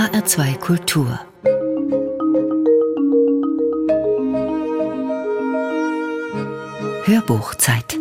HR2 0.00 0.56
Kultur 0.56 1.20
Hörbuchzeit 7.04 7.98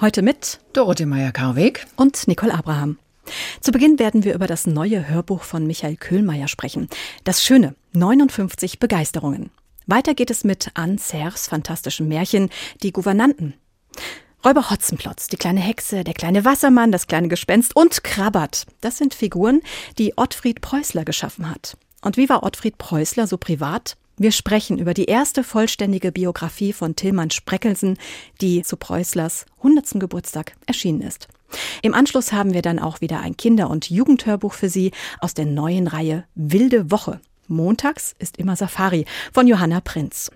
Heute 0.00 0.22
mit 0.22 0.58
Dorothee 0.72 1.06
Meyer-Karweg 1.06 1.86
und 1.94 2.26
Nicole 2.26 2.52
Abraham. 2.52 2.98
Zu 3.60 3.70
Beginn 3.70 4.00
werden 4.00 4.24
wir 4.24 4.34
über 4.34 4.48
das 4.48 4.66
neue 4.66 5.08
Hörbuch 5.08 5.44
von 5.44 5.68
Michael 5.68 5.94
Köhlmeier 5.94 6.48
sprechen. 6.48 6.88
Das 7.22 7.44
schöne 7.44 7.76
59 7.92 8.80
Begeisterungen. 8.80 9.50
Weiter 9.86 10.14
geht 10.14 10.32
es 10.32 10.42
mit 10.42 10.72
Anne 10.74 10.98
Serres 10.98 11.46
fantastischem 11.46 12.08
Märchen 12.08 12.50
Die 12.82 12.92
Gouvernanten. 12.92 13.54
Räuber 14.42 14.70
Hotzenplotz, 14.70 15.28
die 15.28 15.36
kleine 15.36 15.60
Hexe, 15.60 16.02
der 16.02 16.14
kleine 16.14 16.46
Wassermann, 16.46 16.92
das 16.92 17.06
kleine 17.06 17.28
Gespenst 17.28 17.76
und 17.76 18.02
Krabbert. 18.02 18.66
Das 18.80 18.96
sind 18.96 19.12
Figuren, 19.12 19.60
die 19.98 20.16
Ottfried 20.16 20.62
Preußler 20.62 21.04
geschaffen 21.04 21.50
hat. 21.50 21.76
Und 22.00 22.16
wie 22.16 22.30
war 22.30 22.42
Ottfried 22.42 22.78
Preußler 22.78 23.26
so 23.26 23.36
privat? 23.36 23.98
Wir 24.16 24.32
sprechen 24.32 24.78
über 24.78 24.94
die 24.94 25.04
erste 25.04 25.44
vollständige 25.44 26.10
Biografie 26.10 26.72
von 26.72 26.96
Tillmann 26.96 27.30
Spreckelsen, 27.30 27.98
die 28.40 28.62
zu 28.62 28.78
Preußlers 28.78 29.44
100. 29.58 30.00
Geburtstag 30.00 30.54
erschienen 30.64 31.02
ist. 31.02 31.28
Im 31.82 31.92
Anschluss 31.92 32.32
haben 32.32 32.54
wir 32.54 32.62
dann 32.62 32.78
auch 32.78 33.02
wieder 33.02 33.20
ein 33.20 33.36
Kinder- 33.36 33.68
und 33.68 33.90
Jugendhörbuch 33.90 34.54
für 34.54 34.70
Sie 34.70 34.92
aus 35.20 35.34
der 35.34 35.44
neuen 35.44 35.86
Reihe 35.86 36.24
Wilde 36.34 36.90
Woche. 36.90 37.20
Montags 37.46 38.14
ist 38.18 38.38
immer 38.38 38.56
Safari 38.56 39.04
von 39.34 39.46
Johanna 39.46 39.82
Prinz. 39.82 40.30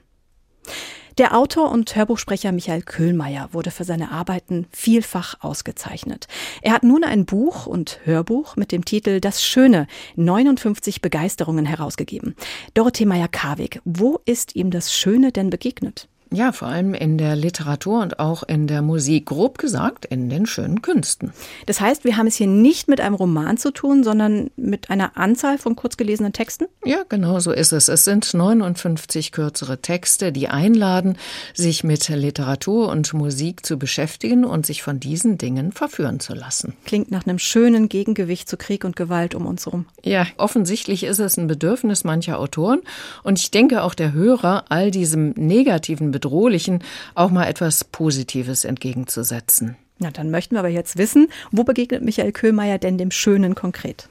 Der 1.17 1.37
Autor 1.39 1.71
und 1.71 1.95
Hörbuchsprecher 1.95 2.51
Michael 2.51 2.83
Köhlmeier 2.83 3.49
wurde 3.53 3.71
für 3.71 3.85
seine 3.85 4.11
Arbeiten 4.11 4.67
vielfach 4.73 5.37
ausgezeichnet. 5.43 6.27
Er 6.61 6.73
hat 6.73 6.83
nun 6.83 7.05
ein 7.05 7.25
Buch 7.25 7.67
und 7.67 8.01
Hörbuch 8.03 8.57
mit 8.57 8.73
dem 8.73 8.85
Titel 8.85 9.21
Das 9.21 9.45
Schöne, 9.45 9.87
59 10.17 11.03
Begeisterungen 11.03 11.67
herausgegeben. 11.67 12.35
Dorothee 12.75 13.07
Meyer-Karwig, 13.07 13.81
wo 13.85 14.19
ist 14.25 14.57
ihm 14.57 14.73
das 14.73 14.93
Schöne 14.93 15.31
denn 15.31 15.51
begegnet? 15.51 16.09
Ja, 16.33 16.51
vor 16.51 16.67
allem 16.67 16.95
in 16.95 17.17
der 17.17 17.37
Literatur 17.37 18.03
und 18.03 18.19
auch 18.19 18.43
in 18.43 18.67
der 18.67 18.83
Musik, 18.83 19.27
grob 19.27 19.59
gesagt 19.59 20.05
in 20.05 20.29
den 20.29 20.47
schönen 20.47 20.83
Künsten. 20.83 21.33
Das 21.67 21.81
heißt, 21.81 22.05
wir 22.05 22.17
haben 22.17 22.27
es 22.27 22.35
hier 22.35 22.49
nicht 22.49 22.89
mit 22.89 23.01
einem 23.01 23.15
Roman 23.15 23.57
zu 23.57 23.71
tun, 23.71 24.03
sondern 24.03 24.51
mit 24.57 24.91
einer 24.91 25.17
Anzahl 25.17 25.59
von 25.59 25.77
kurzgelesenen 25.77 26.33
Texten? 26.33 26.67
Ja, 26.85 27.05
genau 27.09 27.39
so 27.39 27.53
ist 27.53 27.73
es. 27.73 27.87
Es 27.89 28.05
sind 28.05 28.35
59 28.35 29.31
kürzere 29.31 29.79
Texte, 29.79 30.33
die 30.33 30.49
einladen, 30.49 31.17
sich 31.55 31.85
mit 31.85 32.09
Literatur 32.09 32.89
und 32.89 33.15
Musik 33.15 33.65
zu 33.65 33.79
beschäftigen 33.79 34.45
und 34.45 34.67
sich 34.67 34.83
von 34.83 34.99
diesen 34.99 35.39
Dingen 35.39 35.71
verführen 35.71 36.19
zu 36.19 36.35
lassen. 36.35 36.75
Klingt 36.85 37.13
nach 37.13 37.27
einem 37.27 37.39
schönen 37.39 37.89
Gegengewicht 37.89 38.49
zu 38.49 38.57
Krieg 38.57 38.85
und 38.85 38.97
Gewalt 38.97 39.37
um 39.37 39.47
uns 39.47 39.67
herum. 39.67 39.87
Ja, 40.03 40.27
offensichtlich 40.37 41.05
ist 41.05 41.21
es 41.21 41.37
ein 41.37 41.47
Bedürfnis 41.47 42.03
mancher 42.03 42.41
Autoren 42.41 42.81
und 43.23 43.39
ich 43.39 43.53
denke 43.53 43.83
auch 43.83 43.95
der 43.95 44.13
Hörer 44.13 44.65
all 44.69 44.91
diesem 44.91 45.31
negativen 45.37 46.11
Bedürfnis 46.11 46.14
Bedrohlichen 46.15 46.83
auch 47.15 47.31
mal 47.31 47.47
etwas 47.47 47.85
Positives 47.85 48.65
entgegenzusetzen. 48.65 49.77
Na, 49.99 50.11
dann 50.11 50.31
möchten 50.31 50.55
wir 50.55 50.61
aber 50.61 50.69
jetzt 50.69 50.97
wissen, 50.97 51.29
wo 51.51 51.65
begegnet 51.65 52.03
Michael 52.03 52.33
Köhlmeier 52.33 52.79
denn 52.79 52.99
dem 52.99 53.11
Schönen 53.11 53.55
konkret? 53.55 54.09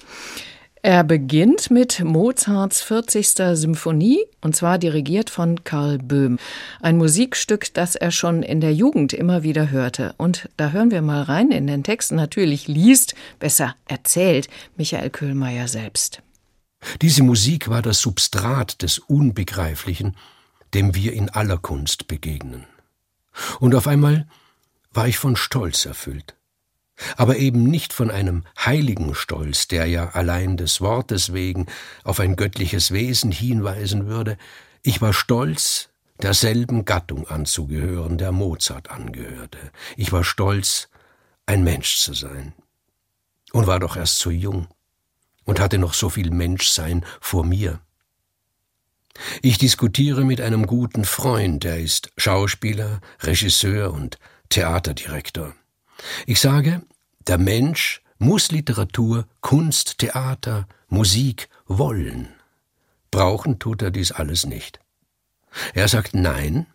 Er 0.85 1.05
beginnt 1.05 1.71
mit 1.71 2.01
Mozarts 2.03 2.81
40. 2.81 3.53
Symphonie 3.53 4.19
und 4.41 4.53
zwar 4.53 4.77
dirigiert 4.77 5.29
von 5.29 5.63
Karl 5.63 5.97
Böhm. 5.97 6.39
Ein 6.81 6.97
Musikstück, 6.97 7.73
das 7.73 7.95
er 7.95 8.11
schon 8.11 8.43
in 8.43 8.59
der 8.59 8.73
Jugend 8.73 9.13
immer 9.13 9.43
wieder 9.43 9.71
hörte. 9.71 10.13
Und 10.17 10.49
da 10.57 10.71
hören 10.71 10.91
wir 10.91 11.01
mal 11.01 11.23
rein 11.23 11.51
in 11.51 11.67
den 11.67 11.85
Text. 11.85 12.11
Natürlich 12.11 12.67
liest, 12.67 13.15
besser 13.39 13.75
erzählt 13.87 14.49
Michael 14.75 15.09
Köhlmeier 15.09 15.69
selbst. 15.69 16.21
Diese 17.01 17.23
Musik 17.23 17.69
war 17.69 17.81
das 17.81 18.01
Substrat 18.01 18.81
des 18.81 18.99
Unbegreiflichen, 18.99 20.17
dem 20.73 20.95
wir 20.95 21.13
in 21.13 21.29
aller 21.29 21.57
Kunst 21.57 22.07
begegnen. 22.07 22.65
Und 23.59 23.75
auf 23.75 23.87
einmal 23.87 24.27
war 24.91 25.07
ich 25.07 25.17
von 25.17 25.35
Stolz 25.35 25.85
erfüllt. 25.85 26.35
Aber 27.17 27.37
eben 27.37 27.63
nicht 27.63 27.91
von 27.91 28.11
einem 28.11 28.43
heiligen 28.57 29.15
Stolz, 29.15 29.67
der 29.67 29.87
ja 29.87 30.09
allein 30.11 30.57
des 30.57 30.79
Wortes 30.79 31.33
wegen 31.33 31.65
auf 32.03 32.19
ein 32.19 32.35
göttliches 32.35 32.91
Wesen 32.91 33.31
hinweisen 33.31 34.05
würde. 34.05 34.37
Ich 34.83 35.01
war 35.01 35.13
stolz, 35.13 35.89
derselben 36.21 36.85
Gattung 36.85 37.27
anzugehören, 37.27 38.17
der 38.17 38.31
Mozart 38.31 38.91
angehörte. 38.91 39.57
Ich 39.97 40.11
war 40.11 40.23
stolz, 40.23 40.89
ein 41.45 41.63
Mensch 41.63 41.97
zu 41.97 42.13
sein. 42.13 42.53
Und 43.51 43.67
war 43.67 43.79
doch 43.79 43.97
erst 43.97 44.19
so 44.19 44.29
jung 44.29 44.67
und 45.45 45.59
hatte 45.59 45.77
noch 45.77 45.93
so 45.93 46.09
viel 46.09 46.31
Menschsein 46.31 47.05
vor 47.19 47.43
mir. 47.45 47.79
Ich 49.41 49.57
diskutiere 49.57 50.23
mit 50.23 50.41
einem 50.41 50.65
guten 50.65 51.05
Freund, 51.05 51.65
er 51.65 51.79
ist 51.79 52.11
Schauspieler, 52.17 52.99
Regisseur 53.21 53.93
und 53.93 54.17
Theaterdirektor. 54.49 55.53
Ich 56.25 56.39
sage, 56.39 56.81
der 57.27 57.37
Mensch 57.37 58.01
muss 58.17 58.51
Literatur, 58.51 59.27
Kunst, 59.41 59.99
Theater, 59.99 60.67
Musik 60.87 61.49
wollen. 61.65 62.29
Brauchen 63.11 63.59
tut 63.59 63.81
er 63.81 63.91
dies 63.91 64.11
alles 64.11 64.45
nicht. 64.45 64.79
Er 65.73 65.87
sagt 65.87 66.13
nein, 66.13 66.65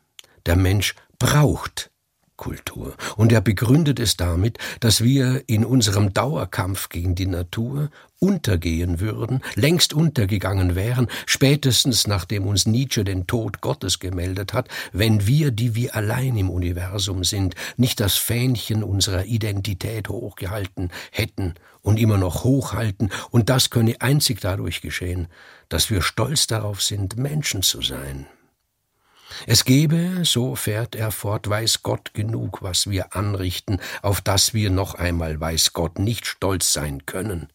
der 0.47 0.57
Mensch 0.57 0.95
braucht 1.19 1.91
Kultur. 2.39 2.95
Und 3.17 3.31
er 3.33 3.43
begründet 3.43 4.01
es 4.01 4.17
damit, 4.17 4.57
dass 4.81 5.05
wir 5.05 5.43
in 5.47 5.67
unserem 5.67 6.15
Dauerkampf 6.15 6.89
gegen 6.89 7.15
die 7.15 7.27
Natur 7.27 7.91
untergehen 8.21 9.01
würden, 9.01 9.43
längst 9.55 9.93
untergegangen 9.93 10.75
wären, 10.75 11.09
spätestens 11.27 12.07
nachdem 12.07 12.47
uns 12.47 12.67
Nietzsche 12.67 13.05
den 13.05 13.27
Tod 13.27 13.61
Gottes 13.61 13.99
gemeldet 13.99 14.55
hat, 14.55 14.69
wenn 14.93 15.27
wir, 15.27 15.51
die 15.51 15.75
wir 15.75 15.95
allein 15.95 16.37
im 16.37 16.49
Universum 16.49 17.25
sind, 17.25 17.55
nicht 17.77 18.01
das 18.01 18.17
Fähnchen 18.17 18.83
unserer 18.83 19.27
Identität 19.27 20.09
hochgehalten 20.09 20.91
hätten 21.13 21.55
und 21.83 21.99
immer 21.99 22.19
noch 22.19 22.45
hochhalten, 22.45 23.11
und 23.31 23.51
das 23.51 23.71
könne 23.71 24.01
einzig 24.01 24.41
dadurch 24.41 24.81
geschehen, 24.81 25.29
dass 25.69 25.91
wir 25.91 26.03
stolz 26.03 26.47
darauf 26.47 26.83
sind, 26.83 27.17
Menschen 27.17 27.63
zu 27.63 27.83
sein. 27.83 28.27
Es 29.47 29.65
gebe, 29.65 30.25
so 30.25 30.55
fährt 30.55 30.95
er 30.95 31.11
fort, 31.11 31.49
weiß 31.49 31.83
Gott 31.83 32.15
genug, 32.15 32.63
was 32.63 32.91
wir 32.91 33.15
anrichten, 33.15 33.81
auf 34.03 34.21
das 34.21 34.55
wir 34.55 34.71
noch 34.71 34.95
einmal, 34.95 35.41
weiß 35.41 35.73
Gott, 35.73 35.99
nicht 35.99 36.27
stolz 36.27 36.73
sein 36.73 37.07
können. 37.07 37.49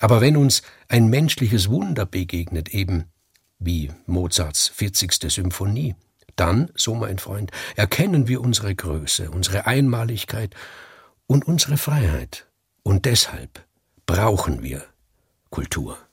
Aber 0.00 0.20
wenn 0.20 0.36
uns 0.36 0.62
ein 0.88 1.08
menschliches 1.08 1.70
Wunder 1.70 2.06
begegnet, 2.06 2.68
eben 2.68 3.04
wie 3.58 3.90
Mozarts 4.06 4.68
40. 4.68 5.32
Symphonie, 5.32 5.94
dann, 6.36 6.70
so 6.74 6.94
mein 6.94 7.18
Freund, 7.18 7.50
erkennen 7.76 8.28
wir 8.28 8.42
unsere 8.42 8.74
Größe, 8.74 9.30
unsere 9.30 9.66
Einmaligkeit 9.66 10.54
und 11.26 11.46
unsere 11.46 11.78
Freiheit. 11.78 12.46
Und 12.82 13.06
deshalb 13.06 13.64
brauchen 14.04 14.62
wir 14.62 14.84
Kultur. 15.50 16.05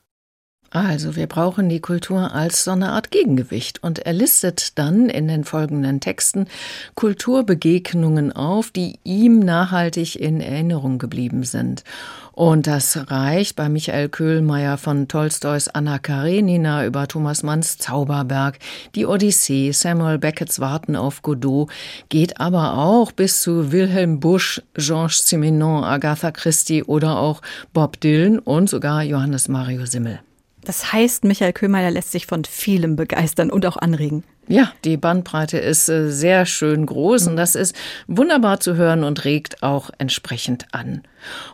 Also 0.73 1.15
wir 1.15 1.27
brauchen 1.27 1.69
die 1.69 1.81
Kultur 1.81 2.33
als 2.33 2.63
so 2.63 2.71
eine 2.71 2.93
Art 2.93 3.11
Gegengewicht. 3.11 3.83
Und 3.83 3.99
er 3.99 4.13
listet 4.13 4.79
dann 4.79 5.07
in 5.07 5.27
den 5.27 5.43
folgenden 5.43 5.99
Texten 5.99 6.47
Kulturbegegnungen 6.95 8.31
auf, 8.31 8.71
die 8.71 8.97
ihm 9.03 9.37
nachhaltig 9.37 10.19
in 10.19 10.41
Erinnerung 10.41 10.97
geblieben 10.97 11.43
sind. 11.43 11.83
Und 12.31 12.65
das 12.65 13.11
reicht 13.11 13.55
bei 13.55 13.69
Michael 13.69 14.09
Köhlmeier 14.09 14.79
von 14.79 15.07
Tolstois 15.07 15.69
Anna 15.71 15.99
Karenina 15.99 16.87
über 16.87 17.07
Thomas 17.07 17.43
Manns 17.43 17.77
Zauberberg, 17.77 18.57
die 18.95 19.05
Odyssee, 19.05 19.71
Samuel 19.73 20.17
Becketts 20.17 20.59
Warten 20.59 20.95
auf 20.95 21.21
Godot, 21.21 21.69
geht 22.09 22.39
aber 22.39 22.79
auch 22.79 23.11
bis 23.11 23.43
zu 23.43 23.71
Wilhelm 23.71 24.19
Busch, 24.19 24.59
Georges 24.73 25.27
Simenon, 25.27 25.83
Agatha 25.83 26.31
Christie 26.31 26.81
oder 26.81 27.19
auch 27.19 27.43
Bob 27.73 27.99
Dylan 27.99 28.39
und 28.39 28.67
sogar 28.67 29.03
Johannes 29.03 29.47
Mario 29.47 29.85
Simmel. 29.85 30.19
Das 30.65 30.93
heißt, 30.93 31.23
Michael 31.23 31.53
Köhmeier 31.53 31.91
lässt 31.91 32.11
sich 32.11 32.25
von 32.25 32.45
vielem 32.45 32.95
begeistern 32.95 33.49
und 33.49 33.65
auch 33.65 33.77
anregen. 33.77 34.23
Ja, 34.47 34.73
die 34.83 34.97
Bandbreite 34.97 35.57
ist 35.57 35.87
äh, 35.87 36.11
sehr 36.11 36.45
schön 36.45 36.85
groß 36.85 37.27
und 37.27 37.37
das 37.37 37.55
ist 37.55 37.73
wunderbar 38.07 38.59
zu 38.59 38.75
hören 38.75 39.05
und 39.05 39.23
regt 39.23 39.63
auch 39.63 39.89
entsprechend 39.99 40.65
an. 40.73 41.03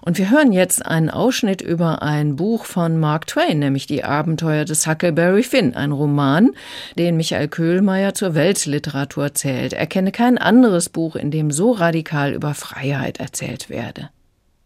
Und 0.01 0.17
wir 0.17 0.31
hören 0.31 0.51
jetzt 0.51 0.83
einen 0.83 1.11
Ausschnitt 1.11 1.61
über 1.61 2.01
ein 2.01 2.35
Buch 2.35 2.65
von 2.65 2.99
Mark 2.99 3.27
Twain, 3.27 3.59
nämlich 3.59 3.85
die 3.85 4.03
Abenteuer 4.03 4.65
des 4.65 4.87
Huckleberry 4.87 5.43
Finn, 5.43 5.75
ein 5.75 5.91
Roman, 5.91 6.49
den 6.97 7.15
Michael 7.15 7.47
Köhlmeier 7.47 8.15
zur 8.15 8.33
Weltliteratur 8.33 9.35
zählt. 9.35 9.73
Er 9.73 9.85
kenne 9.85 10.11
kein 10.11 10.39
anderes 10.39 10.89
Buch, 10.89 11.15
in 11.15 11.29
dem 11.29 11.51
so 11.51 11.73
radikal 11.73 12.33
über 12.33 12.55
Freiheit 12.55 13.19
erzählt 13.19 13.69
werde. 13.69 14.09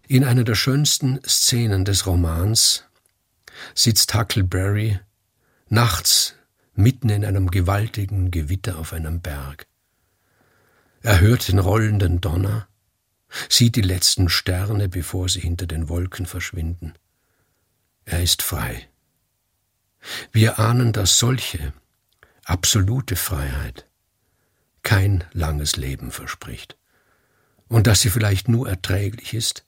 In 0.08 0.24
einer 0.24 0.46
der 0.46 0.56
schönsten 0.56 1.20
Szenen 1.28 1.84
des 1.84 2.08
Romans 2.08 2.86
sitzt 3.76 4.14
Huckleberry 4.14 5.00
nachts 5.70 6.36
mitten 6.76 7.10
in 7.10 7.26
einem 7.26 7.52
gewaltigen 7.52 8.32
Gewitter 8.32 8.78
auf 8.78 8.94
einem 8.94 9.22
Berg. 9.22 9.68
Er 11.02 11.20
hört 11.20 11.48
den 11.48 11.60
rollenden 11.60 12.22
Donner, 12.22 12.68
sieht 13.50 13.76
die 13.76 13.82
letzten 13.82 14.30
Sterne, 14.30 14.90
bevor 14.90 15.28
sie 15.30 15.42
hinter 15.42 15.68
den 15.68 15.90
Wolken 15.90 16.26
verschwinden. 16.26 16.94
er 18.06 18.22
ist 18.22 18.42
frei. 18.42 18.88
Wir 20.32 20.60
ahnen, 20.60 20.92
dass 20.92 21.18
solche 21.18 21.74
absolute 22.44 23.16
Freiheit 23.16 23.88
kein 24.82 25.24
langes 25.32 25.78
Leben 25.78 26.12
verspricht 26.12 26.78
und 27.70 27.88
dass 27.88 28.02
sie 28.02 28.10
vielleicht 28.10 28.50
nur 28.50 28.68
erträglich 28.68 29.34
ist, 29.34 29.66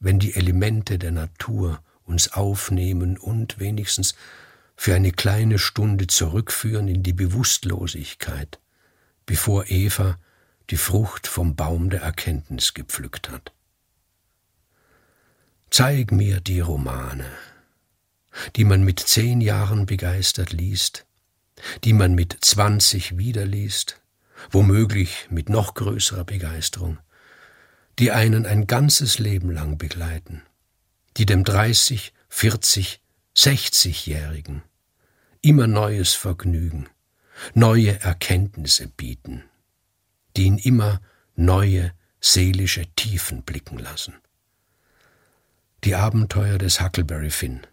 wenn 0.00 0.18
die 0.18 0.34
Elemente 0.34 0.98
der 0.98 1.12
Natur 1.12 1.82
uns 2.04 2.32
aufnehmen 2.32 3.16
und 3.18 3.58
wenigstens 3.58 4.14
für 4.76 4.94
eine 4.94 5.12
kleine 5.12 5.58
Stunde 5.58 6.06
zurückführen 6.06 6.88
in 6.88 7.02
die 7.02 7.12
Bewusstlosigkeit, 7.12 8.60
bevor 9.26 9.66
Eva 9.68 10.18
die 10.70 10.76
Frucht 10.76 11.26
vom 11.26 11.56
Baum 11.56 11.90
der 11.90 12.02
Erkenntnis 12.02 12.74
gepflückt 12.74 13.30
hat. 13.30 13.52
Zeig 15.70 16.12
mir 16.12 16.40
die 16.40 16.60
Romane, 16.60 17.26
die 18.56 18.64
man 18.64 18.82
mit 18.84 19.00
zehn 19.00 19.40
Jahren 19.40 19.86
begeistert 19.86 20.52
liest, 20.52 21.06
die 21.84 21.92
man 21.92 22.14
mit 22.14 22.38
zwanzig 22.40 23.16
wieder 23.16 23.44
liest, 23.44 24.00
womöglich 24.50 25.28
mit 25.30 25.48
noch 25.48 25.74
größerer 25.74 26.24
Begeisterung, 26.24 26.98
die 27.98 28.10
einen 28.10 28.46
ein 28.46 28.66
ganzes 28.66 29.18
Leben 29.18 29.50
lang 29.50 29.78
begleiten, 29.78 30.42
die 31.16 31.26
dem 31.26 31.44
dreißig, 31.44 32.12
vierzig, 32.28 33.00
sechzigjährigen 33.34 34.62
immer 35.44 35.66
neues 35.66 36.14
Vergnügen, 36.14 36.88
neue 37.52 38.00
Erkenntnisse 38.00 38.88
bieten, 38.88 39.44
die 40.36 40.44
ihn 40.44 40.56
immer 40.56 41.02
neue 41.36 41.92
seelische 42.18 42.86
Tiefen 42.96 43.42
blicken 43.42 43.78
lassen. 43.78 44.14
Die 45.84 45.94
Abenteuer 45.94 46.56
des 46.56 46.80
Huckleberry 46.80 47.28
Finn 47.28 47.66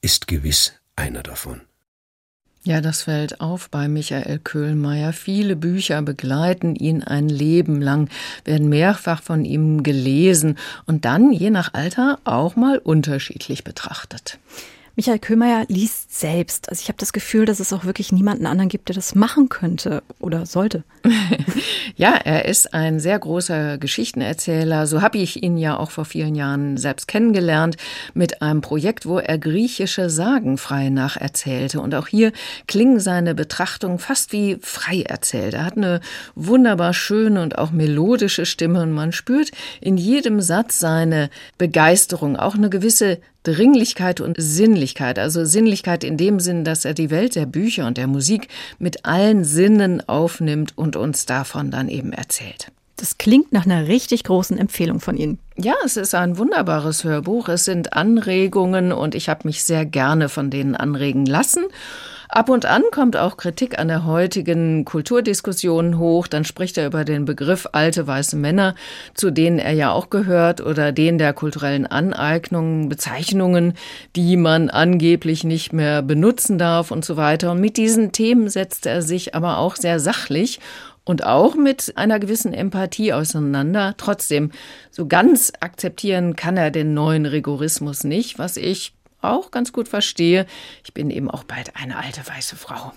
ist 0.00 0.28
gewiss 0.28 0.74
einer 0.94 1.24
davon. 1.24 1.62
Ja, 2.68 2.82
das 2.82 3.04
fällt 3.04 3.40
auf 3.40 3.70
bei 3.70 3.88
Michael 3.88 4.40
Köhlmeier. 4.40 5.14
Viele 5.14 5.56
Bücher 5.56 6.02
begleiten 6.02 6.76
ihn 6.76 7.02
ein 7.02 7.30
Leben 7.30 7.80
lang, 7.80 8.10
werden 8.44 8.68
mehrfach 8.68 9.22
von 9.22 9.46
ihm 9.46 9.82
gelesen 9.82 10.58
und 10.84 11.06
dann, 11.06 11.32
je 11.32 11.48
nach 11.48 11.72
Alter, 11.72 12.18
auch 12.24 12.56
mal 12.56 12.76
unterschiedlich 12.76 13.64
betrachtet. 13.64 14.38
Michael 14.98 15.20
Köhmeier 15.20 15.64
liest 15.68 16.18
selbst. 16.18 16.68
Also 16.68 16.80
ich 16.82 16.88
habe 16.88 16.98
das 16.98 17.12
Gefühl, 17.12 17.44
dass 17.44 17.60
es 17.60 17.72
auch 17.72 17.84
wirklich 17.84 18.10
niemanden 18.10 18.46
anderen 18.46 18.68
gibt, 18.68 18.88
der 18.88 18.96
das 18.96 19.14
machen 19.14 19.48
könnte 19.48 20.02
oder 20.18 20.44
sollte. 20.44 20.82
ja, 21.96 22.14
er 22.16 22.46
ist 22.46 22.74
ein 22.74 22.98
sehr 22.98 23.16
großer 23.16 23.78
Geschichtenerzähler. 23.78 24.88
So 24.88 25.00
habe 25.00 25.18
ich 25.18 25.40
ihn 25.40 25.56
ja 25.56 25.76
auch 25.76 25.92
vor 25.92 26.04
vielen 26.04 26.34
Jahren 26.34 26.76
selbst 26.78 27.06
kennengelernt 27.06 27.76
mit 28.12 28.42
einem 28.42 28.60
Projekt, 28.60 29.06
wo 29.06 29.20
er 29.20 29.38
griechische 29.38 30.10
Sagen 30.10 30.58
frei 30.58 30.88
nacherzählte. 30.88 31.80
Und 31.80 31.94
auch 31.94 32.08
hier 32.08 32.32
klingen 32.66 32.98
seine 32.98 33.36
Betrachtungen 33.36 34.00
fast 34.00 34.32
wie 34.32 34.58
frei 34.60 35.02
erzählt. 35.02 35.54
Er 35.54 35.64
hat 35.64 35.76
eine 35.76 36.00
wunderbar 36.34 36.92
schöne 36.92 37.40
und 37.40 37.56
auch 37.56 37.70
melodische 37.70 38.46
Stimme 38.46 38.82
und 38.82 38.90
man 38.90 39.12
spürt 39.12 39.52
in 39.80 39.96
jedem 39.96 40.40
Satz 40.40 40.80
seine 40.80 41.30
Begeisterung, 41.56 42.36
auch 42.36 42.56
eine 42.56 42.68
gewisse 42.68 43.20
Dringlichkeit 43.52 44.20
und 44.20 44.36
Sinnlichkeit. 44.38 45.18
Also 45.18 45.44
Sinnlichkeit 45.46 46.04
in 46.04 46.18
dem 46.18 46.38
Sinn, 46.38 46.64
dass 46.64 46.84
er 46.84 46.92
die 46.92 47.10
Welt 47.10 47.34
der 47.34 47.46
Bücher 47.46 47.86
und 47.86 47.96
der 47.96 48.06
Musik 48.06 48.48
mit 48.78 49.06
allen 49.06 49.42
Sinnen 49.44 50.06
aufnimmt 50.06 50.76
und 50.76 50.96
uns 50.96 51.24
davon 51.24 51.70
dann 51.70 51.88
eben 51.88 52.12
erzählt. 52.12 52.70
Das 52.96 53.16
klingt 53.16 53.52
nach 53.52 53.64
einer 53.64 53.86
richtig 53.86 54.24
großen 54.24 54.58
Empfehlung 54.58 55.00
von 55.00 55.16
Ihnen. 55.16 55.38
Ja, 55.56 55.74
es 55.84 55.96
ist 55.96 56.14
ein 56.14 56.36
wunderbares 56.36 57.04
Hörbuch. 57.04 57.48
Es 57.48 57.64
sind 57.64 57.92
Anregungen 57.92 58.92
und 58.92 59.14
ich 59.14 59.28
habe 59.28 59.46
mich 59.46 59.64
sehr 59.64 59.86
gerne 59.86 60.28
von 60.28 60.50
denen 60.50 60.74
anregen 60.74 61.24
lassen. 61.24 61.64
Ab 62.30 62.50
und 62.50 62.66
an 62.66 62.82
kommt 62.92 63.16
auch 63.16 63.38
Kritik 63.38 63.78
an 63.78 63.88
der 63.88 64.04
heutigen 64.04 64.84
Kulturdiskussion 64.84 65.98
hoch. 65.98 66.26
Dann 66.26 66.44
spricht 66.44 66.76
er 66.76 66.86
über 66.86 67.06
den 67.06 67.24
Begriff 67.24 67.66
alte 67.72 68.06
weiße 68.06 68.36
Männer, 68.36 68.74
zu 69.14 69.30
denen 69.30 69.58
er 69.58 69.72
ja 69.72 69.92
auch 69.92 70.10
gehört, 70.10 70.60
oder 70.60 70.92
den 70.92 71.16
der 71.16 71.32
kulturellen 71.32 71.86
Aneignungen, 71.86 72.90
Bezeichnungen, 72.90 73.72
die 74.14 74.36
man 74.36 74.68
angeblich 74.68 75.42
nicht 75.42 75.72
mehr 75.72 76.02
benutzen 76.02 76.58
darf 76.58 76.90
und 76.90 77.02
so 77.02 77.16
weiter. 77.16 77.52
Und 77.52 77.60
mit 77.60 77.78
diesen 77.78 78.12
Themen 78.12 78.50
setzt 78.50 78.84
er 78.84 79.00
sich 79.00 79.34
aber 79.34 79.56
auch 79.56 79.76
sehr 79.76 79.98
sachlich 79.98 80.60
und 81.08 81.24
auch 81.24 81.54
mit 81.54 81.94
einer 81.96 82.18
gewissen 82.18 82.52
Empathie 82.52 83.14
auseinander. 83.14 83.94
Trotzdem, 83.96 84.50
so 84.90 85.06
ganz 85.06 85.50
akzeptieren 85.60 86.36
kann 86.36 86.58
er 86.58 86.70
den 86.70 86.92
neuen 86.92 87.24
Rigorismus 87.24 88.04
nicht, 88.04 88.38
was 88.38 88.58
ich 88.58 88.92
auch 89.20 89.50
ganz 89.50 89.72
gut 89.72 89.88
verstehe. 89.88 90.46
Ich 90.84 90.94
bin 90.94 91.10
eben 91.10 91.30
auch 91.30 91.44
bald 91.44 91.76
eine 91.76 91.96
alte 91.96 92.20
weiße 92.26 92.56
Frau. 92.56 92.92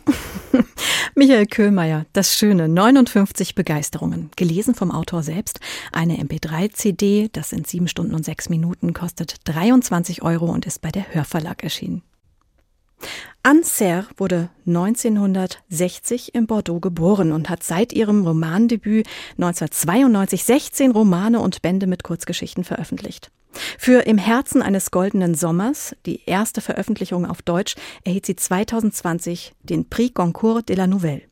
Michael 1.15 1.45
Köhlmeier, 1.47 2.05
das 2.13 2.35
Schöne, 2.35 2.67
59 2.67 3.55
Begeisterungen. 3.55 4.29
Gelesen 4.35 4.75
vom 4.75 4.91
Autor 4.91 5.23
selbst. 5.23 5.59
Eine 5.91 6.17
MP3-CD, 6.17 7.29
das 7.31 7.49
sind 7.49 7.67
sieben 7.67 7.87
Stunden 7.87 8.15
und 8.15 8.25
sechs 8.25 8.49
Minuten, 8.49 8.93
kostet 8.93 9.35
23 9.45 10.21
Euro 10.21 10.45
und 10.45 10.65
ist 10.65 10.81
bei 10.81 10.89
der 10.89 11.13
Hörverlag 11.13 11.63
erschienen. 11.63 12.03
Anne 13.43 13.63
Serre 13.63 14.07
wurde 14.17 14.49
1960 14.67 16.35
in 16.35 16.45
Bordeaux 16.45 16.79
geboren 16.79 17.31
und 17.31 17.49
hat 17.49 17.63
seit 17.63 17.91
ihrem 17.91 18.25
Romandebüt 18.25 19.07
1992 19.37 20.43
16 20.43 20.91
Romane 20.91 21.39
und 21.39 21.61
Bände 21.61 21.87
mit 21.87 22.03
Kurzgeschichten 22.03 22.63
veröffentlicht. 22.63 23.31
Für 23.77 24.01
Im 24.01 24.17
Herzen 24.17 24.61
eines 24.61 24.91
goldenen 24.91 25.35
Sommers, 25.35 25.95
die 26.05 26.21
erste 26.25 26.61
Veröffentlichung 26.61 27.25
auf 27.25 27.41
Deutsch, 27.41 27.75
erhielt 28.03 28.25
sie 28.25 28.35
2020 28.35 29.53
den 29.63 29.89
Prix 29.89 30.13
Goncourt 30.13 30.69
de 30.69 30.75
la 30.75 30.87
Nouvelle. 30.87 31.30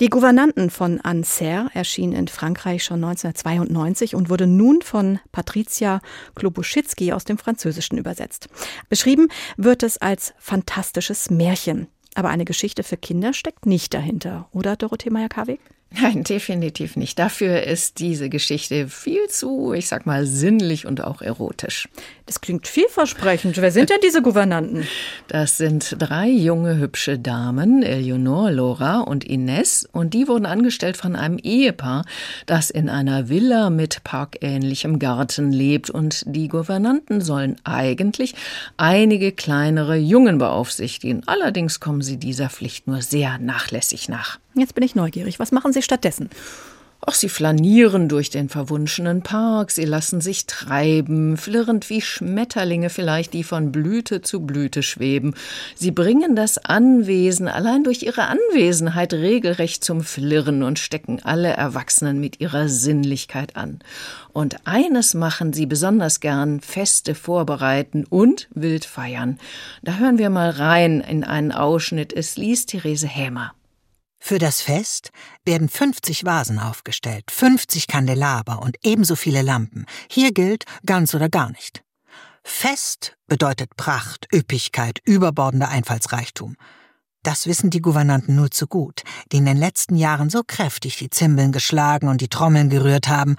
Die 0.00 0.08
Gouvernanten 0.08 0.70
von 0.70 1.00
Anne 1.00 1.24
Serre 1.24 1.70
erschien 1.74 2.12
in 2.12 2.28
Frankreich 2.28 2.84
schon 2.84 3.04
1992 3.04 4.14
und 4.14 4.30
wurde 4.30 4.46
nun 4.46 4.82
von 4.82 5.20
Patricia 5.30 6.00
Klobuschitzky 6.34 7.12
aus 7.12 7.24
dem 7.24 7.38
Französischen 7.38 7.98
übersetzt. 7.98 8.48
Beschrieben 8.88 9.28
wird 9.56 9.82
es 9.82 9.98
als 9.98 10.34
fantastisches 10.38 11.30
Märchen. 11.30 11.86
Aber 12.14 12.28
eine 12.28 12.44
Geschichte 12.44 12.82
für 12.82 12.96
Kinder 12.96 13.32
steckt 13.32 13.64
nicht 13.64 13.94
dahinter, 13.94 14.48
oder 14.52 14.76
Dorothee 14.76 15.10
Meyer-Karweg? 15.10 15.60
Nein, 16.00 16.24
definitiv 16.24 16.96
nicht. 16.96 17.18
Dafür 17.18 17.62
ist 17.64 17.98
diese 17.98 18.28
Geschichte 18.30 18.88
viel 18.88 19.28
zu, 19.28 19.72
ich 19.72 19.88
sag 19.88 20.06
mal, 20.06 20.26
sinnlich 20.26 20.86
und 20.86 21.02
auch 21.02 21.20
erotisch. 21.20 21.88
Das 22.26 22.40
klingt 22.40 22.66
vielversprechend. 22.66 23.60
Wer 23.60 23.72
sind 23.72 23.90
denn 23.90 23.98
diese 24.02 24.22
Gouvernanten? 24.22 24.86
Das 25.28 25.58
sind 25.58 25.96
drei 25.98 26.28
junge, 26.28 26.78
hübsche 26.78 27.18
Damen, 27.18 27.82
Eleonore, 27.82 28.52
Laura 28.52 29.00
und 29.00 29.24
Ines. 29.24 29.88
Und 29.92 30.14
die 30.14 30.28
wurden 30.28 30.46
angestellt 30.46 30.96
von 30.96 31.14
einem 31.14 31.36
Ehepaar, 31.38 32.04
das 32.46 32.70
in 32.70 32.88
einer 32.88 33.28
Villa 33.28 33.68
mit 33.68 34.02
parkähnlichem 34.04 34.98
Garten 34.98 35.52
lebt. 35.52 35.90
Und 35.90 36.24
die 36.26 36.48
Gouvernanten 36.48 37.20
sollen 37.20 37.56
eigentlich 37.64 38.34
einige 38.76 39.32
kleinere 39.32 39.96
Jungen 39.96 40.38
beaufsichtigen. 40.38 41.22
Allerdings 41.26 41.80
kommen 41.80 42.02
sie 42.02 42.16
dieser 42.16 42.48
Pflicht 42.48 42.86
nur 42.86 43.02
sehr 43.02 43.38
nachlässig 43.38 44.08
nach. 44.08 44.38
Jetzt 44.54 44.74
bin 44.74 44.84
ich 44.84 44.94
neugierig. 44.94 45.38
Was 45.38 45.52
machen 45.52 45.72
Sie 45.72 45.82
stattdessen? 45.82 46.28
Ach, 47.04 47.14
sie 47.14 47.28
flanieren 47.28 48.08
durch 48.08 48.30
den 48.30 48.48
verwunschenen 48.48 49.22
Park, 49.22 49.72
sie 49.72 49.84
lassen 49.84 50.20
sich 50.20 50.46
treiben, 50.46 51.36
flirrend 51.36 51.90
wie 51.90 52.00
Schmetterlinge 52.00 52.90
vielleicht, 52.90 53.32
die 53.32 53.42
von 53.42 53.72
Blüte 53.72 54.22
zu 54.22 54.46
Blüte 54.46 54.84
schweben. 54.84 55.34
Sie 55.74 55.90
bringen 55.90 56.36
das 56.36 56.58
Anwesen 56.58 57.48
allein 57.48 57.82
durch 57.82 58.04
ihre 58.04 58.28
Anwesenheit 58.28 59.14
regelrecht 59.14 59.82
zum 59.82 60.02
Flirren 60.02 60.62
und 60.62 60.78
stecken 60.78 61.18
alle 61.24 61.48
Erwachsenen 61.48 62.20
mit 62.20 62.38
ihrer 62.40 62.68
Sinnlichkeit 62.68 63.56
an. 63.56 63.80
Und 64.32 64.64
eines 64.64 65.12
machen 65.12 65.52
sie 65.52 65.66
besonders 65.66 66.20
gern, 66.20 66.60
Feste 66.60 67.16
vorbereiten 67.16 68.04
und 68.08 68.46
wild 68.54 68.84
feiern. 68.84 69.40
Da 69.82 69.96
hören 69.96 70.18
wir 70.18 70.30
mal 70.30 70.50
rein 70.50 71.00
in 71.00 71.24
einen 71.24 71.50
Ausschnitt. 71.50 72.12
Es 72.12 72.36
liest 72.36 72.68
Therese 72.68 73.08
Hämer. 73.08 73.54
Für 74.24 74.38
das 74.38 74.60
Fest 74.60 75.10
werden 75.44 75.68
50 75.68 76.24
Vasen 76.24 76.60
aufgestellt, 76.60 77.24
50 77.28 77.88
Kandelaber 77.88 78.62
und 78.62 78.76
ebenso 78.84 79.16
viele 79.16 79.42
Lampen. 79.42 79.84
Hier 80.08 80.32
gilt 80.32 80.64
ganz 80.86 81.12
oder 81.12 81.28
gar 81.28 81.50
nicht. 81.50 81.82
Fest 82.44 83.16
bedeutet 83.26 83.76
Pracht, 83.76 84.28
Üppigkeit, 84.32 85.00
überbordender 85.04 85.70
Einfallsreichtum. 85.70 86.54
Das 87.24 87.48
wissen 87.48 87.70
die 87.70 87.82
Gouvernanten 87.82 88.36
nur 88.36 88.52
zu 88.52 88.68
gut, 88.68 89.02
die 89.32 89.38
in 89.38 89.44
den 89.44 89.56
letzten 89.56 89.96
Jahren 89.96 90.30
so 90.30 90.42
kräftig 90.46 90.96
die 90.98 91.10
Zimbeln 91.10 91.50
geschlagen 91.50 92.06
und 92.06 92.20
die 92.20 92.28
Trommeln 92.28 92.70
gerührt 92.70 93.08
haben, 93.08 93.34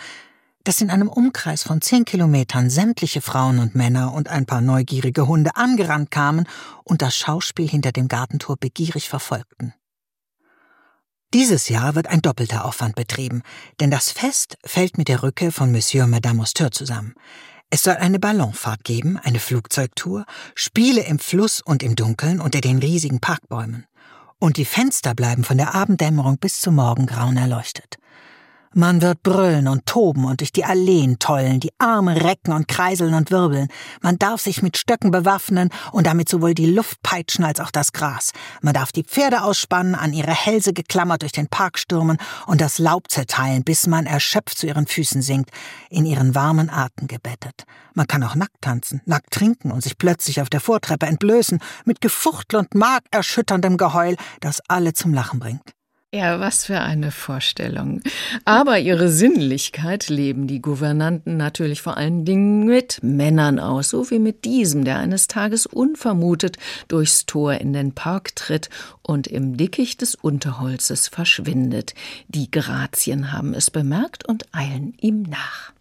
dass 0.65 0.81
in 0.81 0.89
einem 0.89 1.07
Umkreis 1.07 1.63
von 1.63 1.79
zehn 1.79 2.03
Kilometern 2.03 2.69
sämtliche 2.69 3.21
Frauen 3.21 3.59
und 3.59 3.73
Männer 3.73 4.13
und 4.13 4.27
ein 4.27 4.45
paar 4.45 4.61
neugierige 4.61 5.27
Hunde 5.27 5.55
angerannt 5.55 6.11
kamen 6.11 6.45
und 6.83 7.01
das 7.01 7.15
Schauspiel 7.15 7.69
hinter 7.69 7.93
dem 7.93 8.09
Gartentor 8.09 8.57
begierig 8.57 9.07
verfolgten. 9.07 9.73
Dieses 11.33 11.67
Jahr 11.67 11.95
wird 11.95 12.05
ein 12.05 12.21
doppelter 12.21 12.63
Aufwand 12.63 12.93
betrieben, 12.93 13.41
denn 13.79 13.89
das 13.89 14.11
Fest 14.11 14.55
fällt 14.63 14.99
mit 14.99 15.07
der 15.07 15.23
Rückkehr 15.23 15.51
von 15.51 15.71
Monsieur 15.71 16.03
und 16.03 16.11
Madame 16.11 16.43
Auster 16.43 16.69
zusammen. 16.69 17.15
Es 17.71 17.81
soll 17.81 17.95
eine 17.95 18.19
Ballonfahrt 18.19 18.83
geben, 18.83 19.17
eine 19.17 19.39
Flugzeugtour, 19.39 20.25
Spiele 20.53 21.01
im 21.01 21.17
Fluss 21.17 21.59
und 21.59 21.81
im 21.81 21.95
Dunkeln 21.95 22.39
unter 22.39 22.61
den 22.61 22.77
riesigen 22.77 23.19
Parkbäumen. 23.19 23.87
Und 24.37 24.57
die 24.57 24.65
Fenster 24.65 25.15
bleiben 25.15 25.43
von 25.43 25.57
der 25.57 25.73
Abenddämmerung 25.73 26.37
bis 26.37 26.61
zum 26.61 26.75
Morgengrauen 26.75 27.37
erleuchtet. 27.37 27.97
Man 28.75 29.03
wird 29.03 29.21
brüllen 29.21 29.67
und 29.67 29.85
toben 29.85 30.25
und 30.25 30.39
durch 30.39 30.51
die 30.51 30.65
Alleen 30.65 31.19
tollen, 31.19 31.59
die 31.59 31.71
Arme 31.77 32.23
recken 32.23 32.53
und 32.53 32.67
kreiseln 32.67 33.13
und 33.13 33.29
wirbeln. 33.29 33.67
Man 34.01 34.17
darf 34.17 34.41
sich 34.41 34.63
mit 34.63 34.77
Stöcken 34.77 35.11
bewaffnen 35.11 35.69
und 35.91 36.07
damit 36.07 36.27
sowohl 36.27 36.55
die 36.55 36.65
Luft 36.65 37.03
peitschen 37.03 37.45
als 37.45 37.59
auch 37.59 37.69
das 37.69 37.93
Gras. 37.93 38.31
Man 38.61 38.73
darf 38.73 38.91
die 38.91 39.03
Pferde 39.03 39.43
ausspannen, 39.43 39.93
an 39.93 40.11
ihre 40.11 40.33
Hälse 40.33 40.73
geklammert 40.73 41.21
durch 41.21 41.31
den 41.31 41.49
Park 41.49 41.77
stürmen 41.77 42.17
und 42.47 42.61
das 42.61 42.79
Laub 42.79 43.11
zerteilen, 43.11 43.63
bis 43.63 43.85
man 43.85 44.07
erschöpft 44.07 44.57
zu 44.57 44.65
ihren 44.65 44.87
Füßen 44.87 45.21
sinkt, 45.21 45.51
in 45.91 46.07
ihren 46.07 46.33
warmen 46.33 46.71
Atem 46.71 47.07
gebettet. 47.07 47.65
Man 47.93 48.07
kann 48.07 48.23
auch 48.23 48.33
nackt 48.33 48.59
tanzen, 48.61 49.01
nackt 49.05 49.29
trinken 49.29 49.71
und 49.71 49.83
sich 49.83 49.99
plötzlich 49.99 50.41
auf 50.41 50.49
der 50.49 50.61
Vortreppe 50.61 51.05
entblößen, 51.05 51.59
mit 51.85 52.01
Gefuchtel 52.01 52.57
und 52.57 52.73
markerschütterndem 52.73 53.77
Geheul, 53.77 54.15
das 54.39 54.61
alle 54.67 54.93
zum 54.93 55.13
Lachen 55.13 55.39
bringt. 55.39 55.73
Ja, 56.15 56.39
was 56.39 56.65
für 56.65 56.79
eine 56.79 57.09
Vorstellung. 57.09 58.03
Aber 58.45 58.77
ihre 58.77 59.09
Sinnlichkeit 59.09 60.09
leben 60.09 60.45
die 60.45 60.61
Gouvernanten 60.61 61.37
natürlich 61.37 61.81
vor 61.81 61.97
allen 61.97 62.23
Dingen 62.23 62.65
mit 62.67 62.99
Männern 63.01 63.57
aus, 63.57 63.89
so 63.89 64.11
wie 64.11 64.19
mit 64.19 64.45
diesem, 64.45 64.85
der 64.85 64.99
eines 64.99 65.27
Tages 65.27 65.65
unvermutet 65.65 66.57
durchs 66.87 67.25
Tor 67.25 67.55
in 67.55 67.73
den 67.73 67.95
Park 67.95 68.35
tritt 68.35 68.69
und 69.01 69.25
im 69.25 69.57
Dickicht 69.57 70.01
des 70.03 70.13
Unterholzes 70.13 71.07
verschwindet. 71.07 71.95
Die 72.27 72.51
Grazien 72.51 73.31
haben 73.31 73.55
es 73.55 73.71
bemerkt 73.71 74.23
und 74.23 74.45
eilen 74.53 74.93
ihm 75.01 75.23
nach. 75.23 75.73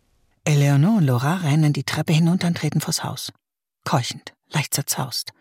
Eleonore 0.47 0.97
und 0.97 1.05
Laura 1.05 1.35
rennen 1.37 1.75
die 1.75 1.85
Treppe 1.85 2.15
hinunter 2.15 2.47
und 2.47 2.57
treten 2.57 2.81
vors 2.81 3.05
Haus. 3.05 3.35
Keuchend, 3.85 4.33
leicht 4.49 4.73
zerzaust. 4.73 5.35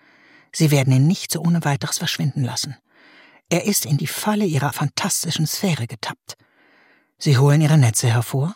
Sie 0.52 0.70
werden 0.70 0.92
ihn 0.92 1.08
nicht 1.08 1.32
so 1.32 1.40
ohne 1.40 1.64
weiteres 1.64 1.98
verschwinden 1.98 2.44
lassen. 2.44 2.76
Er 3.52 3.66
ist 3.66 3.86
in 3.86 3.98
die 3.98 4.08
Falle 4.08 4.46
ihrer 4.46 4.72
fantastischen 4.72 5.46
Sphäre 5.46 5.86
getappt. 5.86 6.38
Sie 7.18 7.38
holen 7.38 7.60
ihre 7.60 7.78
Netze 7.78 8.08
hervor, 8.08 8.56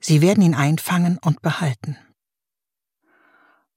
sie 0.00 0.20
werden 0.20 0.42
ihn 0.42 0.56
einfangen 0.56 1.18
und 1.18 1.42
behalten. 1.42 1.96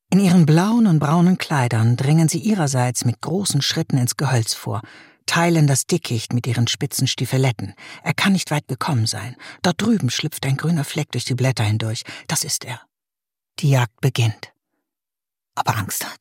In 0.09 0.19
ihren 0.19 0.47
blauen 0.47 0.87
und 0.87 0.97
braunen 0.97 1.37
Kleidern 1.37 1.97
dringen 1.97 2.29
sie 2.29 2.39
ihrerseits 2.39 3.05
mit 3.05 3.21
großen 3.21 3.61
Schritten 3.61 3.99
ins 3.99 4.17
Gehölz 4.17 4.55
vor, 4.55 4.81
teilen 5.27 5.67
das 5.67 5.85
Dickicht 5.85 6.33
mit 6.33 6.47
ihren 6.47 6.67
spitzen 6.67 7.05
Stiefeletten. 7.05 7.75
Er 8.01 8.15
kann 8.15 8.33
nicht 8.33 8.49
weit 8.49 8.67
gekommen 8.67 9.05
sein. 9.05 9.35
Dort 9.61 9.79
drüben 9.79 10.09
schlüpft 10.09 10.47
ein 10.47 10.57
grüner 10.57 10.83
Fleck 10.83 11.11
durch 11.11 11.25
die 11.25 11.35
Blätter 11.35 11.63
hindurch. 11.63 12.01
Das 12.27 12.43
ist 12.43 12.65
er. 12.65 12.81
Die 13.59 13.69
Jagd 13.69 14.01
beginnt. 14.01 14.51
Ob 15.53 15.67
er 15.67 15.77
Angst 15.77 16.03
hat? 16.03 16.19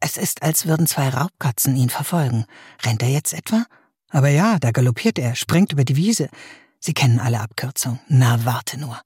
Es 0.00 0.16
ist, 0.16 0.42
als 0.42 0.66
würden 0.66 0.86
zwei 0.86 1.08
Raubkatzen 1.08 1.76
ihn 1.76 1.90
verfolgen. 1.90 2.44
Rennt 2.84 3.02
er 3.02 3.08
jetzt 3.08 3.32
etwa? 3.32 3.64
Aber 4.10 4.28
ja, 4.28 4.58
da 4.58 4.70
galoppiert 4.70 5.18
er, 5.18 5.34
springt 5.34 5.72
über 5.72 5.84
die 5.84 5.96
Wiese. 5.96 6.28
Sie 6.78 6.94
kennen 6.94 7.18
alle 7.18 7.40
Abkürzungen. 7.40 8.00
Na, 8.08 8.44
warte 8.44 8.78
nur. 8.78 9.00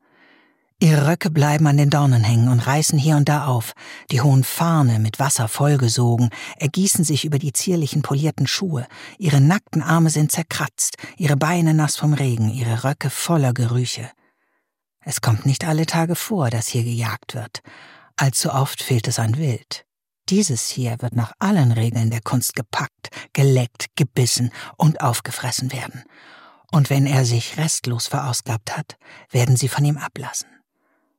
Ihre 0.83 1.09
Röcke 1.09 1.29
bleiben 1.31 1.67
an 1.67 1.77
den 1.77 1.91
Dornen 1.91 2.25
hängen 2.25 2.49
und 2.49 2.67
reißen 2.67 2.99
hier 2.99 3.17
und 3.17 3.29
da 3.29 3.47
auf, 3.47 3.75
die 4.11 4.23
hohen 4.23 4.45
Farne 4.45 4.99
mit 4.99 5.19
Wasser 5.19 5.47
vollgesogen, 5.47 6.31
ergießen 6.57 7.05
sich 7.05 7.27
über 7.27 7.39
die 7.39 7.53
zierlichen 7.53 8.01
polierten 8.01 8.47
Schuhe, 8.47 8.87
ihre 9.19 9.43
nackten 9.43 9.83
Arme 9.83 10.09
sind 10.09 10.33
zerkratzt, 10.33 10.97
ihre 11.19 11.37
Beine 11.37 11.75
nass 11.75 11.97
vom 11.97 12.15
Regen, 12.15 12.49
ihre 12.49 12.83
Röcke 12.83 13.11
voller 13.11 13.53
Gerüche. 13.53 14.11
Es 15.05 15.21
kommt 15.21 15.45
nicht 15.45 15.67
alle 15.67 15.85
Tage 15.85 16.15
vor, 16.15 16.49
dass 16.49 16.69
hier 16.69 16.83
gejagt 16.83 17.35
wird. 17.35 17.61
Allzu 18.17 18.51
oft 18.51 18.83
fehlt 18.83 19.07
es 19.07 19.19
an 19.19 19.37
Wild. 19.37 19.85
Dieses 20.31 20.69
hier 20.69 20.97
wird 21.01 21.17
nach 21.17 21.33
allen 21.41 21.73
Regeln 21.73 22.11
der 22.11 22.21
Kunst 22.21 22.55
gepackt, 22.55 23.09
geleckt, 23.33 23.87
gebissen 23.97 24.53
und 24.77 25.01
aufgefressen 25.01 25.73
werden. 25.73 26.05
Und 26.71 26.89
wenn 26.89 27.05
er 27.05 27.25
sich 27.25 27.59
restlos 27.59 28.07
verausgabt 28.07 28.77
hat, 28.77 28.97
werden 29.31 29.57
sie 29.57 29.67
von 29.67 29.85
ihm 29.85 29.99
ablassen. 29.99 30.49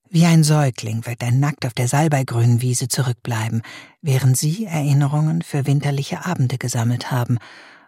Wie 0.09 0.25
ein 0.25 0.45
Säugling 0.45 1.05
wird 1.05 1.21
er 1.23 1.31
nackt 1.31 1.65
auf 1.65 1.73
der 1.73 1.89
salbeigrünen 1.89 2.61
Wiese 2.61 2.87
zurückbleiben, 2.87 3.63
während 4.01 4.37
sie 4.37 4.65
Erinnerungen 4.65 5.41
für 5.41 5.65
winterliche 5.65 6.25
Abende 6.25 6.57
gesammelt 6.57 7.11
haben, 7.11 7.37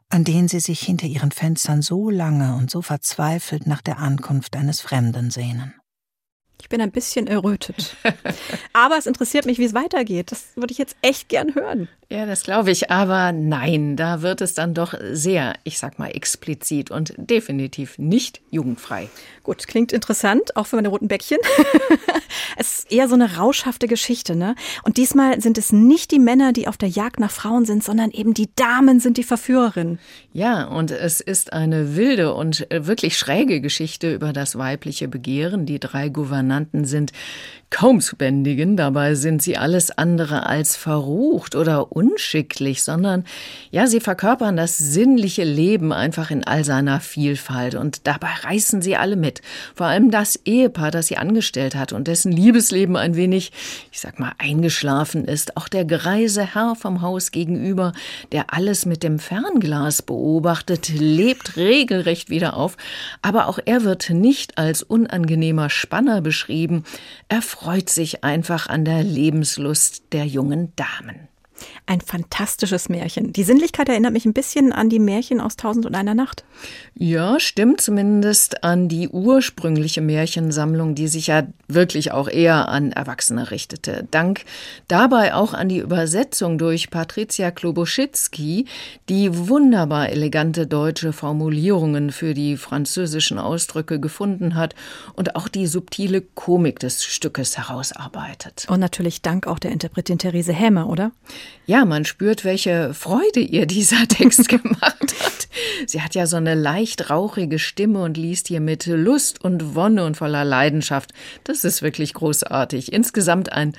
an 0.10 0.26
denen 0.26 0.50
sie 0.50 0.60
sich 0.60 0.82
hinter 0.82 1.08
ihren 1.08 1.32
Fenstern 1.32 1.82
so 1.82 2.10
lange 2.10 2.56
und 2.56 2.70
so 2.70 2.82
verzweifelt 2.82 3.66
nach 3.66 3.82
der 3.82 3.98
Ankunft 3.98 4.58
eines 4.58 4.82
Fremden 4.82 5.32
sehnen. 5.32 5.74
Ich 6.64 6.70
bin 6.70 6.80
ein 6.80 6.92
bisschen 6.92 7.28
errötet. 7.28 7.98
Aber 8.74 8.98
es 8.98 9.06
interessiert 9.06 9.46
mich, 9.46 9.58
wie 9.58 9.66
es 9.66 9.74
weitergeht. 9.74 10.32
Das 10.32 10.56
würde 10.56 10.72
ich 10.72 10.78
jetzt 10.78 10.96
echt 11.02 11.28
gern 11.28 11.56
hören. 11.56 11.90
Ja, 12.10 12.26
das 12.26 12.44
glaube 12.44 12.72
ich. 12.72 12.90
Aber 12.90 13.34
nein, 13.34 13.98
da 13.98 14.22
wird 14.22 14.40
es 14.40 14.54
dann 14.54 14.74
doch 14.74 14.94
sehr, 15.12 15.56
ich 15.66 15.78
sag 15.78 16.00
mal, 16.00 16.08
explizit 16.08 16.90
und 16.90 17.14
definitiv 17.18 17.98
nicht 17.98 18.40
jugendfrei. 18.50 19.10
Gut, 19.44 19.68
klingt 19.68 19.92
interessant, 19.92 20.56
auch 20.56 20.68
für 20.68 20.78
meine 20.78 20.88
roten 20.88 21.10
Bäckchen. 21.10 21.40
es 22.58 22.80
ist 22.80 22.92
eher 22.94 23.10
so 23.10 23.16
eine 23.16 23.36
rauschhafte 23.36 23.88
Geschichte, 23.88 24.36
ne? 24.36 24.56
Und 24.84 24.96
diesmal 24.96 25.42
sind 25.42 25.58
es 25.58 25.74
nicht 25.74 26.12
die 26.12 26.20
Männer, 26.20 26.54
die 26.54 26.70
auf 26.70 26.78
der 26.78 26.88
Jagd 26.88 27.20
nach 27.20 27.32
Frauen 27.32 27.66
sind, 27.66 27.84
sondern 27.84 28.12
eben 28.12 28.34
die 28.34 28.50
Damen 28.56 29.02
sind 29.02 29.18
die 29.18 29.24
Verführerinnen. 29.24 30.00
Ja, 30.32 30.66
und 30.66 30.92
es 30.92 31.20
ist 31.20 31.52
eine 31.52 31.98
wilde 31.98 32.34
und 32.34 32.68
wirklich 32.70 33.18
schräge 33.18 33.60
Geschichte 33.60 34.14
über 34.14 34.32
das 34.32 34.58
weibliche 34.58 35.10
Begehren. 35.10 35.66
Die 35.66 35.80
drei 35.80 36.08
Gouvernanten 36.08 36.53
sind 36.86 37.12
kaum 37.74 38.02
zu 38.02 38.16
bändigen, 38.16 38.78
dabei 38.78 39.16
sind 39.16 39.42
sie 39.42 39.58
alles 39.58 39.90
andere 39.90 40.46
als 40.46 40.76
verrucht 40.76 41.56
oder 41.56 41.92
unschicklich, 41.92 42.84
sondern 42.84 43.26
ja, 43.72 43.88
sie 43.88 44.00
verkörpern 44.00 44.56
das 44.56 44.78
sinnliche 44.78 45.44
Leben 45.44 45.92
einfach 45.92 46.30
in 46.30 46.44
all 46.44 46.64
seiner 46.64 47.00
Vielfalt 47.00 47.74
und 47.74 48.06
dabei 48.06 48.28
reißen 48.44 48.84
sie 48.84 48.96
alle 48.96 49.16
mit. 49.16 49.42
Vor 49.74 49.88
allem 49.88 50.12
das 50.12 50.40
Ehepaar, 50.46 50.92
das 50.92 51.08
sie 51.08 51.18
angestellt 51.18 51.74
hat 51.76 51.94
und 51.94 52.08
dessen 52.08 52.32
Liebesleben 52.32 52.96
ein 52.96 53.16
wenig, 53.16 53.52
ich 53.92 54.00
sag 54.00 54.20
mal, 54.20 54.34
eingeschlafen 54.38 55.26
ist. 55.26 55.58
Auch 55.58 55.68
der 55.68 55.84
greise 55.84 56.54
Herr 56.54 56.76
vom 56.76 57.02
Haus 57.02 57.32
gegenüber, 57.32 57.94
der 58.32 58.54
alles 58.54 58.86
mit 58.86 59.02
dem 59.02 59.18
Fernglas 59.18 60.04
beobachtet, 60.04 60.90
lebt 60.90 61.58
regelrecht 61.58 62.30
wieder 62.30 62.56
auf, 62.56 62.78
aber 63.24 63.48
auch 63.48 63.58
er 63.66 63.84
wird 63.84 64.12
nicht 64.12 64.60
als 64.60 64.84
unangenehmer 64.84 65.72
Spanner 65.72 66.22
beschrieben. 66.22 66.84
Er 67.30 67.42
freut 67.64 67.90
sich 67.90 68.26
einfach 68.26 68.68
an 68.68 68.84
der 68.84 69.04
Lebenslust 69.04 70.12
der 70.12 70.26
jungen 70.26 70.74
Damen. 70.76 71.30
Ein 71.86 72.02
fantastisches 72.02 72.90
Märchen. 72.90 73.34
Die 73.34 73.44
Sinnlichkeit 73.44 73.90
erinnert 73.90 74.14
mich 74.14 74.26
ein 74.26 74.34
bisschen 74.34 74.72
an 74.72 74.90
die 74.90 75.00
Märchen 75.00 75.42
aus 75.42 75.58
Tausend 75.58 75.86
und 75.86 75.96
einer 75.96 76.16
Nacht. 76.16 76.44
Ja, 76.96 77.40
stimmt 77.40 77.82
zumindest 77.82 78.64
an 78.64 78.88
die 78.88 79.10
ursprüngliche 79.10 80.02
Märchensammlung, 80.02 80.96
die 80.96 81.08
sich 81.08 81.28
ja 81.28 81.44
wirklich 81.68 82.12
auch 82.12 82.30
eher 82.30 82.70
an 82.70 82.92
Erwachsene 82.92 83.52
richtete. 83.52 84.08
Dank 84.12 84.46
dabei 84.88 85.34
auch 85.34 85.54
an 85.54 85.68
die 85.68 85.80
Übersetzung 85.80 86.58
durch 86.58 86.90
Patricia 86.90 87.52
Kloboschitzky, 87.52 88.66
die 89.10 89.48
wunderbar 89.50 90.10
elegante 90.10 90.68
deutsche 90.68 91.14
Formulierungen 91.14 92.12
für 92.12 92.34
die 92.34 92.58
französischen 92.58 93.40
Ausdrücke 93.40 94.00
gefunden 94.00 94.56
hat 94.56 94.76
und 95.16 95.36
auch 95.36 95.48
die 95.48 95.68
subtile 95.68 96.22
Komik 96.22 96.80
des 96.80 97.04
Stückes 97.04 97.58
herausarbeitet. 97.58 98.68
Und 98.70 98.80
natürlich 98.80 99.22
dank 99.22 99.48
auch 99.48 99.60
der 99.60 99.72
Interpretin 99.72 100.18
Therese 100.18 100.54
Hämer, 100.54 100.90
oder? 100.90 101.12
Ja, 101.66 101.86
man 101.86 102.04
spürt, 102.04 102.44
welche 102.44 102.94
Freude 102.94 103.40
ihr 103.40 103.66
dieser 103.66 104.08
Text 104.08 104.50
gemacht 104.50 104.82
hat. 104.82 105.48
Sie 105.88 106.02
hat 106.02 106.16
ja 106.16 106.28
so 106.28 106.38
eine 106.38 106.56
leicht 106.56 107.10
rauchige 107.10 107.60
Stimme 107.60 108.04
und 108.04 108.18
liest 108.18 108.48
hier 108.48 108.60
mit 108.60 108.86
Lust 108.86 109.44
und 109.44 109.76
Wonne 109.76 110.06
und 110.06 110.18
voller 110.18 110.44
Leidenschaft. 110.44 111.14
Das 111.44 111.64
ist 111.64 111.82
wirklich 111.82 112.14
großartig. 112.14 112.92
Insgesamt 112.92 113.52
ein 113.52 113.74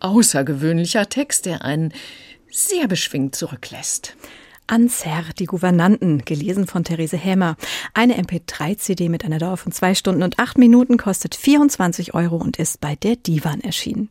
außergewöhnlicher 0.00 1.08
Text, 1.08 1.46
der 1.46 1.64
einen 1.64 1.92
sehr 2.50 2.86
beschwingt 2.86 3.34
zurücklässt. 3.34 4.16
Anser, 4.66 5.24
die 5.38 5.46
Gouvernanten, 5.46 6.24
gelesen 6.24 6.66
von 6.66 6.84
Therese 6.84 7.16
Hämer. 7.16 7.56
Eine 7.92 8.18
MP3-CD 8.18 9.08
mit 9.08 9.24
einer 9.24 9.38
Dauer 9.38 9.56
von 9.56 9.72
zwei 9.72 9.94
Stunden 9.94 10.22
und 10.22 10.38
acht 10.38 10.56
Minuten 10.56 10.96
kostet 10.96 11.34
24 11.34 12.14
Euro 12.14 12.36
und 12.36 12.58
ist 12.58 12.80
bei 12.80 12.96
der 12.96 13.16
Divan 13.16 13.60
erschienen. 13.60 14.08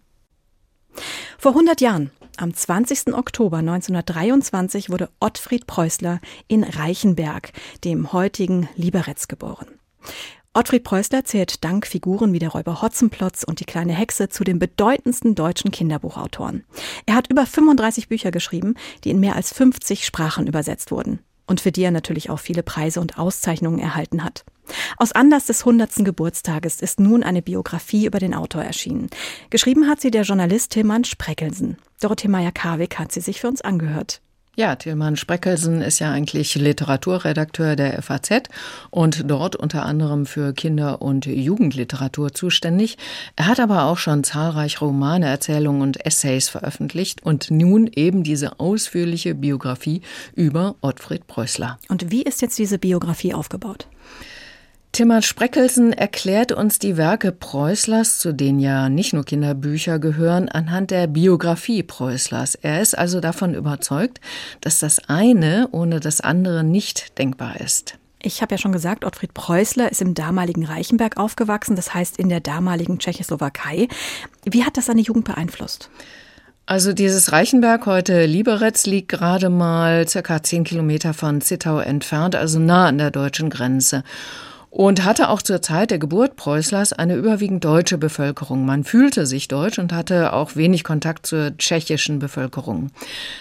Vor 1.39 1.53
100 1.53 1.82
Jahren 1.82 2.12
am 2.38 2.54
20. 2.54 3.13
Oktober 3.13 3.58
1923 3.58 4.90
wurde 4.90 5.10
Ottfried 5.20 5.68
Preußler 5.68 6.20
in 6.48 6.63
Reichenberg, 6.63 7.52
dem 7.84 8.13
heutigen 8.13 8.68
Liberetz, 8.75 9.28
geboren. 9.28 9.68
Ottfried 10.54 10.84
Preußler 10.84 11.25
zählt 11.25 11.63
dank 11.63 11.88
Figuren 11.88 12.34
wie 12.34 12.40
der 12.40 12.50
Räuber 12.50 12.82
Hotzenplotz 12.82 13.44
und 13.44 13.60
die 13.60 13.66
kleine 13.66 13.94
Hexe 13.94 14.30
zu 14.30 14.44
den 14.44 14.60
bedeutendsten 14.60 15.34
deutschen 15.34 15.72
Kinderbuchautoren. 15.72 16.63
Er 17.06 17.16
hat 17.16 17.30
über 17.30 17.46
35 17.46 18.08
Bücher 18.08 18.32
geschrieben, 18.32 18.75
die 19.04 19.10
in 19.10 19.20
mehr 19.20 19.36
als 19.36 19.52
50 19.54 20.06
Sprachen 20.06 20.46
übersetzt 20.48 20.92
wurden. 20.92 21.20
und 21.46 21.62
für 21.62 21.72
die 21.72 21.84
er 21.84 21.92
natürlich 21.92 22.30
auch 22.30 22.40
viele 22.40 22.63
Preise 22.63 23.02
und 23.02 23.18
Auszeichnungen 23.20 23.80
erhalten 23.80 24.24
hat. 24.24 24.46
Aus 24.98 25.12
Anlass 25.12 25.46
des 25.46 25.62
100. 25.62 26.06
Geburtstages 26.06 26.82
ist 26.82 27.00
nun 27.00 27.22
eine 27.22 27.42
Biografie 27.42 28.06
über 28.06 28.20
den 28.20 28.34
Autor 28.34 28.63
erschienen. 28.63 29.10
Geschrieben 29.50 29.88
hat 29.90 30.00
sie 30.00 30.10
der 30.10 30.24
Journalist 30.24 30.72
Tilman 30.72 31.04
Spreckelsen. 31.04 31.78
Dorothee 32.03 32.27
Meyer-Karwig 32.27 33.00
hat 33.00 33.12
sie 33.12 33.22
sich 33.22 33.39
für 33.39 33.48
uns 33.48 33.62
angehört. 33.62 34.22
Ja, 34.55 34.75
Tilman 34.75 35.15
Spreckelsen 35.15 35.81
ist 35.81 35.98
ja 35.98 36.12
eigentlich 36.12 36.53
Literaturredakteur 36.53 37.75
der 37.75 38.00
FAZ 38.03 38.43
und 38.91 39.24
dort 39.31 39.55
unter 39.55 39.83
anderem 39.83 40.27
für 40.27 40.53
Kinder- 40.53 41.01
und 41.01 41.25
Jugendliteratur 41.25 42.33
zuständig. 42.33 43.00
Er 43.36 43.48
hat 43.48 43.60
aber 43.60 43.86
auch 43.86 43.98
schon 43.98 44.24
zahlreiche 44.24 44.77
Romane, 44.79 45.25
Erzählungen 45.25 45.81
und 45.81 46.05
Essays 46.05 46.50
veröffentlicht 46.50 47.24
und 47.24 47.50
nun 47.50 47.88
eben 47.88 48.24
diese 48.24 48.60
ausführliche 48.60 49.33
Biografie 49.33 50.03
über 50.36 50.75
Ottfried 50.81 51.25
Preußler. 51.25 51.79
Und 51.89 52.12
wie 52.12 52.22
ist 52.22 52.43
jetzt 52.43 52.60
diese 52.60 52.77
Biografie 52.77 53.33
aufgebaut? 53.33 53.88
Timmer 54.94 55.24
Spreckelsen 55.24 55.92
erklärt 55.92 56.52
uns 56.52 56.78
die 56.78 56.98
Werke 56.98 57.32
Preußlers, 57.32 58.20
zu 58.20 58.32
denen 58.32 58.60
ja 58.60 58.90
nicht 58.90 59.12
nur 59.12 59.26
Kinderbücher 59.26 59.98
gehören, 59.98 60.50
anhand 60.50 60.92
der 60.92 61.08
Biografie 61.08 61.82
Preußlers. 61.82 62.54
Er 62.54 62.80
ist 62.80 62.96
also 62.96 63.20
davon 63.20 63.56
überzeugt, 63.56 64.22
dass 64.62 64.78
das 64.78 65.10
eine 65.10 65.68
ohne 65.72 66.00
das 66.00 66.22
andere 66.22 66.64
nicht 66.64 67.18
denkbar 67.18 67.60
ist. 67.60 67.98
Ich 68.22 68.44
habe 68.44 68.54
ja 68.54 68.60
schon 68.60 68.72
gesagt, 68.72 69.04
Ottfried 69.04 69.34
Preußler 69.34 69.92
ist 69.92 70.00
im 70.00 70.14
damaligen 70.14 70.64
Reichenberg 70.64 71.18
aufgewachsen, 71.18 71.76
das 71.76 71.96
heißt 71.96 72.20
in 72.20 72.30
der 72.30 72.40
damaligen 72.40 73.00
Tschechoslowakei. 73.00 73.88
Wie 74.46 74.64
hat 74.64 74.78
das 74.78 74.86
seine 74.86 75.02
Jugend 75.02 75.26
beeinflusst? 75.26 75.90
Also 76.68 76.94
dieses 76.94 77.32
Reichenberg, 77.32 77.88
heute 77.88 78.28
Liberec, 78.28 78.86
liegt 78.86 79.10
gerade 79.10 79.50
mal 79.50 80.08
circa 80.08 80.44
zehn 80.44 80.64
Kilometer 80.64 81.16
von 81.16 81.42
Zittau 81.42 81.80
entfernt, 81.80 82.36
also 82.36 82.60
nah 82.60 82.86
an 82.86 83.00
der 83.00 83.10
deutschen 83.10 83.50
Grenze 83.50 84.04
und 84.74 85.06
hatte 85.06 85.30
auch 85.30 85.44
zur 85.44 85.62
Zeit 85.62 85.92
der 85.92 86.00
Geburt 86.00 86.36
Preußlers 86.36 86.94
eine 86.94 87.13
überwiegend 87.13 87.63
deutsche 87.63 88.00
Bevölkerung. 88.00 88.65
Man 88.65 88.84
fühlte 88.84 89.27
sich 89.27 89.48
deutsch 89.48 89.77
und 89.77 89.94
hatte 89.94 90.34
auch 90.34 90.56
wenig 90.56 90.84
Kontakt 90.84 91.27
zur 91.27 91.56
tschechischen 91.56 92.18
Bevölkerung. 92.18 92.89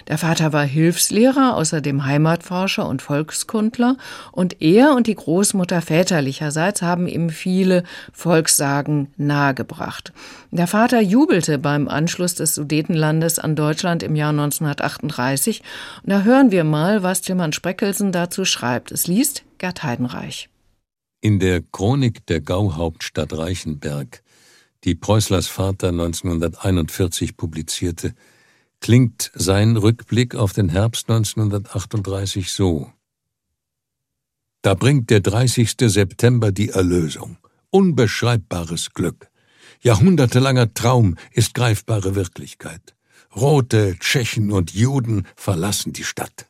Der 0.09 0.19
Vater 0.19 0.53
war 0.53 0.65
Hilfslehrer, 0.65 1.57
außerdem 1.57 2.05
Heimatforscher 2.05 2.87
und 2.87 3.01
Volkskundler 3.01 3.97
und 4.31 4.61
er 4.61 4.95
und 4.95 5.07
die 5.07 5.15
Großmutter 5.15 5.81
väterlicherseits 5.81 6.83
haben 6.83 7.09
ihm 7.09 7.31
viele 7.31 7.85
Volkssagen 8.13 9.09
nahegebracht. 9.17 10.13
Der 10.51 10.67
Vater 10.67 11.01
jubelte 11.01 11.57
beim 11.57 11.89
Anschluss 11.89 12.35
des 12.35 12.55
Sudetenlandes 12.55 13.39
an 13.39 13.57
Deutschland 13.57 14.03
im 14.03 14.17
Jahr 14.17 14.31
1938 14.31 15.63
und 16.03 16.11
da 16.11 16.21
hören 16.25 16.51
wir 16.51 16.65
mal, 16.65 17.03
was 17.03 17.23
Tilman 17.23 17.55
Spreckelsen 17.55 18.13
dazu 18.13 18.45
schreibt. 18.45 18.93
Es 18.93 19.07
liest 19.07 19.45
Gerd 19.57 19.83
Heidenreich. 19.83 20.52
In 21.25 21.39
der 21.39 21.63
Chronik 21.63 22.27
der 22.27 22.41
Gauhauptstadt 22.41 23.33
Reichenberg, 23.33 24.25
die 24.83 24.97
Preußlers 24.97 25.47
Vater 25.47 25.91
1941 25.91 27.37
publizierte, 27.37 28.13
klingt 28.81 29.31
sein 29.33 29.77
Rückblick 29.77 30.35
auf 30.35 30.53
den 30.53 30.69
Herbst 30.69 31.09
1938 31.09 32.51
so. 32.51 32.93
Da 34.63 34.75
bringt 34.75 35.11
der 35.11 35.21
30. 35.21 35.77
September 35.79 36.51
die 36.51 36.71
Erlösung. 36.71 37.37
Unbeschreibbares 37.71 38.93
Glück. 38.93 39.31
Jahrhundertelanger 39.81 40.75
Traum 40.75 41.17
ist 41.31 41.55
greifbare 41.55 42.17
Wirklichkeit. 42.17 42.97
Rote, 43.37 43.97
Tschechen 44.01 44.51
und 44.51 44.75
Juden 44.75 45.29
verlassen 45.37 45.93
die 45.93 46.03
Stadt. 46.03 46.49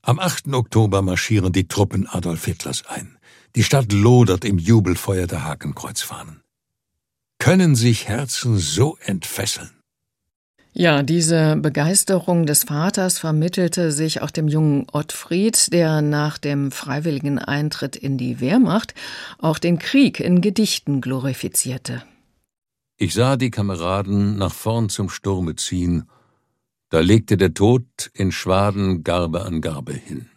Am 0.00 0.20
8. 0.20 0.54
Oktober 0.54 1.02
marschieren 1.02 1.52
die 1.52 1.66
Truppen 1.66 2.06
Adolf 2.06 2.44
Hitlers 2.44 2.86
ein. 2.86 3.15
Die 3.56 3.64
Stadt 3.64 3.90
lodert 3.90 4.44
im 4.44 4.58
Jubelfeuer 4.58 5.26
der 5.26 5.44
Hakenkreuzfahnen. 5.44 6.42
Können 7.38 7.74
sich 7.74 8.06
Herzen 8.06 8.58
so 8.58 8.98
entfesseln? 9.00 9.70
Ja, 10.74 11.02
diese 11.02 11.56
Begeisterung 11.56 12.44
des 12.44 12.64
Vaters 12.64 13.18
vermittelte 13.18 13.92
sich 13.92 14.20
auch 14.20 14.30
dem 14.30 14.46
jungen 14.46 14.86
Ottfried, 14.92 15.72
der 15.72 16.02
nach 16.02 16.36
dem 16.36 16.70
freiwilligen 16.70 17.38
Eintritt 17.38 17.96
in 17.96 18.18
die 18.18 18.40
Wehrmacht 18.40 18.92
auch 19.38 19.58
den 19.58 19.78
Krieg 19.78 20.20
in 20.20 20.42
Gedichten 20.42 21.00
glorifizierte. 21.00 22.02
Ich 22.98 23.14
sah 23.14 23.36
die 23.36 23.50
Kameraden 23.50 24.36
nach 24.36 24.52
vorn 24.52 24.90
zum 24.90 25.08
Sturme 25.08 25.56
ziehen, 25.56 26.10
da 26.90 27.00
legte 27.00 27.38
der 27.38 27.54
Tod 27.54 28.10
in 28.12 28.30
Schwaden 28.30 29.02
Garbe 29.02 29.46
an 29.46 29.62
Garbe 29.62 29.94
hin. 29.94 30.28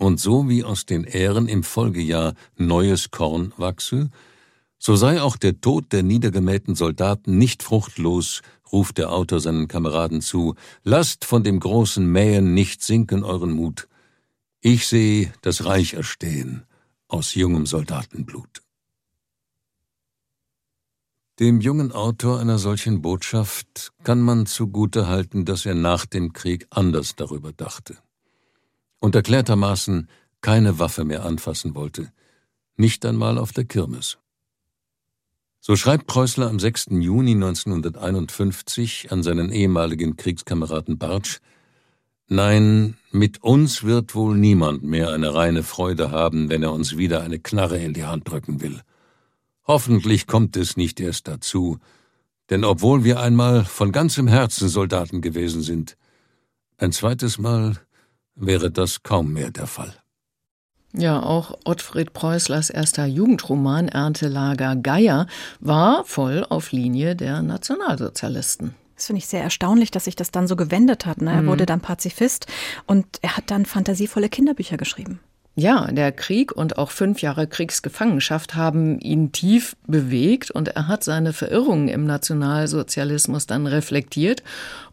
Und 0.00 0.18
so 0.18 0.48
wie 0.48 0.64
aus 0.64 0.86
den 0.86 1.04
Ähren 1.04 1.46
im 1.46 1.62
Folgejahr 1.62 2.32
neues 2.56 3.10
Korn 3.10 3.52
wachse, 3.58 4.08
so 4.78 4.96
sei 4.96 5.20
auch 5.20 5.36
der 5.36 5.60
Tod 5.60 5.92
der 5.92 6.02
niedergemähten 6.02 6.74
Soldaten 6.74 7.36
nicht 7.36 7.62
fruchtlos, 7.62 8.40
ruft 8.72 8.96
der 8.96 9.12
Autor 9.12 9.40
seinen 9.40 9.68
Kameraden 9.68 10.22
zu, 10.22 10.54
lasst 10.84 11.26
von 11.26 11.44
dem 11.44 11.60
großen 11.60 12.10
Mähen 12.10 12.54
nicht 12.54 12.82
sinken 12.82 13.24
euren 13.24 13.50
Mut. 13.50 13.88
Ich 14.62 14.86
sehe 14.86 15.34
das 15.42 15.66
Reich 15.66 15.92
erstehen 15.92 16.64
aus 17.06 17.34
jungem 17.34 17.66
Soldatenblut. 17.66 18.62
Dem 21.40 21.60
jungen 21.60 21.92
Autor 21.92 22.40
einer 22.40 22.58
solchen 22.58 23.02
Botschaft 23.02 23.92
kann 24.02 24.22
man 24.22 24.46
zugute 24.46 25.08
halten, 25.08 25.44
dass 25.44 25.66
er 25.66 25.74
nach 25.74 26.06
dem 26.06 26.32
Krieg 26.32 26.66
anders 26.70 27.16
darüber 27.16 27.52
dachte 27.52 27.98
und 29.00 29.14
erklärtermaßen 29.14 30.08
keine 30.40 30.78
Waffe 30.78 31.04
mehr 31.04 31.24
anfassen 31.24 31.74
wollte, 31.74 32.12
nicht 32.76 33.04
einmal 33.04 33.36
auf 33.36 33.52
der 33.52 33.64
Kirmes. 33.64 34.18
So 35.60 35.76
schreibt 35.76 36.06
Preußler 36.06 36.48
am 36.48 36.58
6. 36.58 36.86
Juni 36.90 37.32
1951 37.32 39.12
an 39.12 39.22
seinen 39.22 39.52
ehemaligen 39.52 40.16
Kriegskameraden 40.16 40.96
Bartsch, 40.96 41.40
Nein, 42.32 42.96
mit 43.10 43.42
uns 43.42 43.82
wird 43.82 44.14
wohl 44.14 44.36
niemand 44.36 44.84
mehr 44.84 45.10
eine 45.10 45.34
reine 45.34 45.64
Freude 45.64 46.12
haben, 46.12 46.48
wenn 46.48 46.62
er 46.62 46.72
uns 46.72 46.96
wieder 46.96 47.22
eine 47.22 47.40
Knarre 47.40 47.78
in 47.78 47.92
die 47.92 48.04
Hand 48.04 48.30
drücken 48.30 48.60
will. 48.60 48.82
Hoffentlich 49.66 50.28
kommt 50.28 50.56
es 50.56 50.76
nicht 50.76 51.00
erst 51.00 51.26
dazu, 51.26 51.80
denn 52.48 52.64
obwohl 52.64 53.02
wir 53.02 53.18
einmal 53.18 53.64
von 53.64 53.90
ganzem 53.90 54.28
Herzen 54.28 54.68
Soldaten 54.68 55.22
gewesen 55.22 55.60
sind, 55.60 55.96
ein 56.76 56.92
zweites 56.92 57.38
Mal 57.38 57.80
wäre 58.40 58.70
das 58.70 59.02
kaum 59.02 59.32
mehr 59.32 59.50
der 59.50 59.66
Fall. 59.66 59.94
Ja, 60.92 61.22
auch 61.22 61.56
Ottfried 61.64 62.12
Preußlers 62.12 62.68
erster 62.70 63.06
Jugendroman 63.06 63.86
Erntelager 63.88 64.74
Geier 64.74 65.26
war 65.60 66.04
voll 66.04 66.44
auf 66.48 66.72
Linie 66.72 67.14
der 67.14 67.42
Nationalsozialisten. 67.42 68.74
Das 68.96 69.06
finde 69.06 69.18
ich 69.18 69.28
sehr 69.28 69.42
erstaunlich, 69.42 69.90
dass 69.90 70.04
sich 70.04 70.16
das 70.16 70.30
dann 70.30 70.48
so 70.48 70.56
gewendet 70.56 71.06
hat. 71.06 71.22
Ne? 71.22 71.32
Er 71.32 71.42
mhm. 71.42 71.46
wurde 71.46 71.64
dann 71.64 71.80
Pazifist 71.80 72.46
und 72.86 73.06
er 73.22 73.36
hat 73.36 73.50
dann 73.50 73.66
fantasievolle 73.66 74.28
Kinderbücher 74.28 74.76
geschrieben. 74.76 75.20
Ja, 75.56 75.90
der 75.90 76.12
Krieg 76.12 76.52
und 76.52 76.78
auch 76.78 76.90
fünf 76.90 77.22
Jahre 77.22 77.46
Kriegsgefangenschaft 77.46 78.54
haben 78.54 79.00
ihn 79.00 79.32
tief 79.32 79.76
bewegt 79.86 80.50
und 80.50 80.68
er 80.68 80.86
hat 80.86 81.02
seine 81.02 81.32
Verirrungen 81.32 81.88
im 81.88 82.06
Nationalsozialismus 82.06 83.46
dann 83.46 83.66
reflektiert 83.66 84.44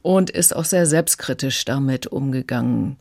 und 0.01 0.31
ist 0.31 0.55
auch 0.55 0.65
sehr 0.65 0.87
selbstkritisch 0.87 1.63
damit 1.65 2.07
umgegangen. 2.07 2.97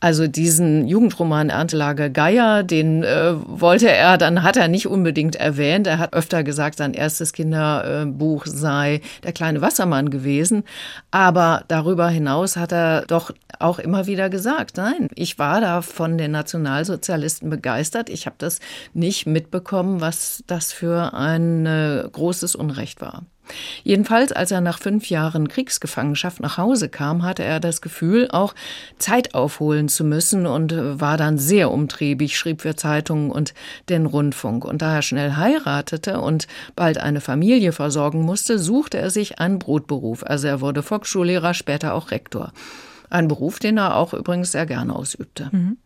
Also 0.00 0.26
diesen 0.26 0.88
Jugendroman 0.88 1.50
Erntelager 1.50 2.08
Geier, 2.08 2.62
den 2.62 3.04
äh, 3.04 3.34
wollte 3.46 3.90
er, 3.90 4.16
dann 4.16 4.42
hat 4.42 4.56
er 4.56 4.68
nicht 4.68 4.86
unbedingt 4.86 5.36
erwähnt. 5.36 5.86
Er 5.86 5.98
hat 5.98 6.14
öfter 6.14 6.42
gesagt, 6.42 6.78
sein 6.78 6.94
erstes 6.94 7.34
Kinderbuch 7.34 8.46
sei 8.46 9.02
Der 9.24 9.32
kleine 9.32 9.60
Wassermann 9.60 10.08
gewesen. 10.08 10.64
Aber 11.10 11.64
darüber 11.68 12.08
hinaus 12.08 12.56
hat 12.56 12.72
er 12.72 13.04
doch 13.06 13.32
auch 13.58 13.78
immer 13.78 14.06
wieder 14.06 14.30
gesagt, 14.30 14.78
nein, 14.78 15.08
ich 15.14 15.38
war 15.38 15.60
da 15.60 15.82
von 15.82 16.16
den 16.16 16.30
Nationalsozialisten 16.30 17.50
begeistert. 17.50 18.08
Ich 18.08 18.24
habe 18.24 18.36
das 18.38 18.60
nicht 18.94 19.26
mitbekommen, 19.26 20.00
was 20.00 20.42
das 20.46 20.72
für 20.72 21.12
ein 21.12 21.66
äh, 21.66 22.08
großes 22.10 22.54
Unrecht 22.54 23.02
war. 23.02 23.24
Jedenfalls, 23.82 24.32
als 24.32 24.50
er 24.50 24.60
nach 24.60 24.78
fünf 24.78 25.08
Jahren 25.10 25.48
Kriegsgefangenschaft 25.48 26.40
nach 26.40 26.58
Hause 26.58 26.88
kam, 26.88 27.22
hatte 27.22 27.42
er 27.42 27.60
das 27.60 27.80
Gefühl, 27.80 28.28
auch 28.30 28.54
Zeit 28.98 29.34
aufholen 29.34 29.88
zu 29.88 30.04
müssen 30.04 30.46
und 30.46 30.74
war 31.00 31.16
dann 31.16 31.38
sehr 31.38 31.70
umtriebig, 31.70 32.38
schrieb 32.38 32.62
für 32.62 32.76
Zeitungen 32.76 33.30
und 33.30 33.54
den 33.88 34.06
Rundfunk. 34.06 34.64
Und 34.64 34.82
da 34.82 34.96
er 34.96 35.02
schnell 35.02 35.36
heiratete 35.36 36.20
und 36.20 36.46
bald 36.76 36.98
eine 36.98 37.20
Familie 37.20 37.72
versorgen 37.72 38.22
musste, 38.22 38.58
suchte 38.58 38.98
er 38.98 39.10
sich 39.10 39.38
einen 39.38 39.58
Brotberuf. 39.58 40.24
Also 40.24 40.48
er 40.48 40.60
wurde 40.60 40.82
Volksschullehrer, 40.82 41.54
später 41.54 41.94
auch 41.94 42.10
Rektor. 42.10 42.52
Ein 43.08 43.28
Beruf, 43.28 43.58
den 43.58 43.76
er 43.76 43.96
auch 43.96 44.14
übrigens 44.14 44.52
sehr 44.52 44.66
gerne 44.66 44.94
ausübte. 44.94 45.48
Mhm. 45.52 45.78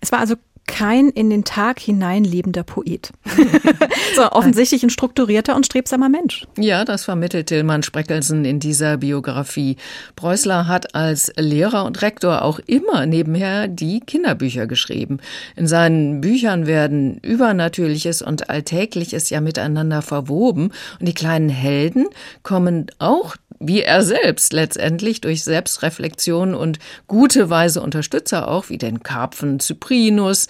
Es 0.00 0.12
war 0.12 0.18
also 0.18 0.34
kein 0.66 1.08
in 1.10 1.30
den 1.30 1.44
Tag 1.44 1.80
hinein 1.80 2.24
lebender 2.24 2.62
Poet. 2.62 3.10
so 4.16 4.30
offensichtlich 4.30 4.82
ein 4.82 4.90
strukturierter 4.90 5.56
und 5.56 5.66
strebsamer 5.66 6.08
Mensch. 6.08 6.46
Ja, 6.56 6.84
das 6.84 7.04
vermittelt 7.04 7.48
Tillmann 7.48 7.82
Spreckelsen 7.82 8.44
in 8.44 8.60
dieser 8.60 8.96
Biografie. 8.96 9.76
Preußler 10.16 10.68
hat 10.68 10.94
als 10.94 11.32
Lehrer 11.36 11.84
und 11.84 12.00
Rektor 12.02 12.42
auch 12.42 12.58
immer 12.66 13.06
nebenher 13.06 13.68
die 13.68 14.00
Kinderbücher 14.00 14.66
geschrieben. 14.66 15.18
In 15.56 15.66
seinen 15.66 16.20
Büchern 16.20 16.66
werden 16.66 17.18
Übernatürliches 17.18 18.22
und 18.22 18.48
Alltägliches 18.48 19.30
ja 19.30 19.40
miteinander 19.40 20.02
verwoben 20.02 20.72
und 21.00 21.06
die 21.06 21.14
kleinen 21.14 21.48
Helden 21.48 22.06
kommen 22.42 22.86
auch 22.98 23.36
wie 23.62 23.82
er 23.82 24.02
selbst 24.02 24.52
letztendlich 24.52 25.20
durch 25.20 25.44
Selbstreflexion 25.44 26.54
und 26.54 26.78
gute 27.06 27.50
weise 27.50 27.80
Unterstützer 27.80 28.48
auch, 28.48 28.68
wie 28.68 28.78
den 28.78 29.02
Karpfen 29.02 29.60
Cyprinus, 29.60 30.48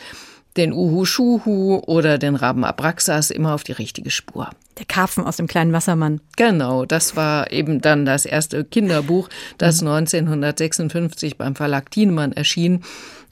den 0.56 0.72
Uhu 0.72 1.04
Schuhu 1.04 1.82
oder 1.86 2.18
den 2.18 2.36
Raben 2.36 2.64
Abraxas 2.64 3.30
immer 3.30 3.54
auf 3.54 3.64
die 3.64 3.72
richtige 3.72 4.10
Spur. 4.10 4.50
Der 4.78 4.86
Karpfen 4.86 5.24
aus 5.24 5.36
dem 5.36 5.46
kleinen 5.46 5.72
Wassermann. 5.72 6.20
Genau, 6.36 6.84
das 6.84 7.16
war 7.16 7.50
eben 7.52 7.80
dann 7.80 8.04
das 8.04 8.26
erste 8.26 8.64
Kinderbuch, 8.64 9.28
das 9.58 9.80
1956 9.80 11.36
beim 11.36 11.54
Verlag 11.54 11.90
Thienemann 11.90 12.32
erschien 12.32 12.82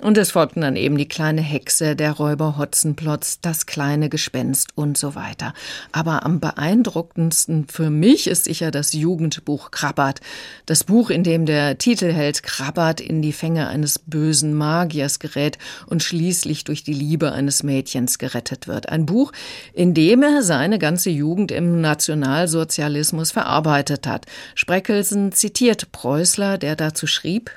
und 0.00 0.16
es 0.18 0.30
folgten 0.30 0.62
dann 0.62 0.76
eben 0.76 0.96
die 0.96 1.08
kleine 1.08 1.42
Hexe, 1.42 1.94
der 1.94 2.12
Räuber 2.12 2.56
Hotzenplotz, 2.56 3.40
das 3.40 3.66
kleine 3.66 4.08
Gespenst 4.08 4.70
und 4.74 4.96
so 4.96 5.14
weiter. 5.14 5.52
Aber 5.92 6.24
am 6.24 6.40
beeindruckendsten 6.40 7.66
für 7.68 7.90
mich 7.90 8.26
ist 8.26 8.44
sicher 8.44 8.70
das 8.70 8.92
Jugendbuch 8.92 9.70
Krabbert. 9.70 10.20
Das 10.66 10.84
Buch, 10.84 11.10
in 11.10 11.22
dem 11.22 11.46
der 11.46 11.78
Titelheld 11.78 12.42
Krabbert 12.42 13.00
in 13.00 13.22
die 13.22 13.32
Fänge 13.32 13.68
eines 13.68 13.98
bösen 13.98 14.54
Magiers 14.54 15.18
gerät 15.18 15.58
und 15.86 16.02
schließlich 16.02 16.64
durch 16.64 16.82
die 16.82 16.94
Liebe 16.94 17.32
eines 17.32 17.62
Mädchens 17.62 18.18
gerettet 18.18 18.68
wird. 18.68 18.88
Ein 18.88 19.06
Buch, 19.06 19.32
in 19.72 19.94
dem 19.94 20.22
er 20.22 20.42
seine 20.42 20.78
ganze 20.78 21.10
Jugend 21.10 21.52
im 21.52 21.80
Nationalsozialismus 21.80 23.32
verarbeitet 23.32 24.06
hat. 24.06 24.26
Spreckelsen 24.54 25.32
zitiert 25.32 25.92
Preußler, 25.92 26.58
der 26.58 26.76
dazu 26.76 27.06
schrieb, 27.06 27.50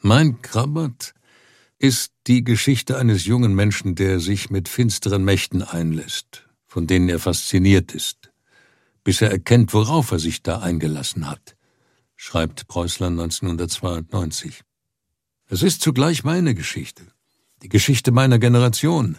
Mein 0.00 0.40
Krabbert 0.42 1.14
ist 1.80 2.12
die 2.26 2.44
Geschichte 2.44 2.98
eines 2.98 3.24
jungen 3.24 3.54
Menschen, 3.54 3.94
der 3.94 4.20
sich 4.20 4.50
mit 4.50 4.68
finsteren 4.68 5.24
Mächten 5.24 5.62
einlässt, 5.62 6.46
von 6.66 6.86
denen 6.86 7.08
er 7.08 7.18
fasziniert 7.18 7.94
ist, 7.94 8.30
bis 9.02 9.22
er 9.22 9.30
erkennt, 9.30 9.72
worauf 9.72 10.10
er 10.10 10.18
sich 10.18 10.42
da 10.42 10.60
eingelassen 10.60 11.28
hat, 11.28 11.56
schreibt 12.16 12.68
Preußler 12.68 13.06
1992. 13.06 14.60
Es 15.48 15.62
ist 15.62 15.80
zugleich 15.80 16.22
meine 16.22 16.54
Geschichte, 16.54 17.02
die 17.62 17.70
Geschichte 17.70 18.12
meiner 18.12 18.38
Generation. 18.38 19.16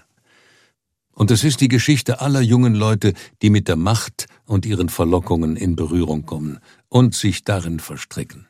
Und 1.14 1.32
es 1.32 1.44
ist 1.44 1.62
die 1.62 1.68
Geschichte 1.68 2.22
aller 2.22 2.42
jungen 2.42 2.76
Leute, 2.76 3.16
die 3.42 3.50
mit 3.50 3.70
der 3.70 3.76
Macht 3.76 4.28
und 4.46 4.68
ihren 4.68 4.90
Verlockungen 4.90 5.56
in 5.56 5.76
Berührung 5.76 6.28
kommen 6.28 6.60
und 6.90 7.16
sich 7.16 7.44
darin 7.44 7.80
verstricken. 7.80 8.48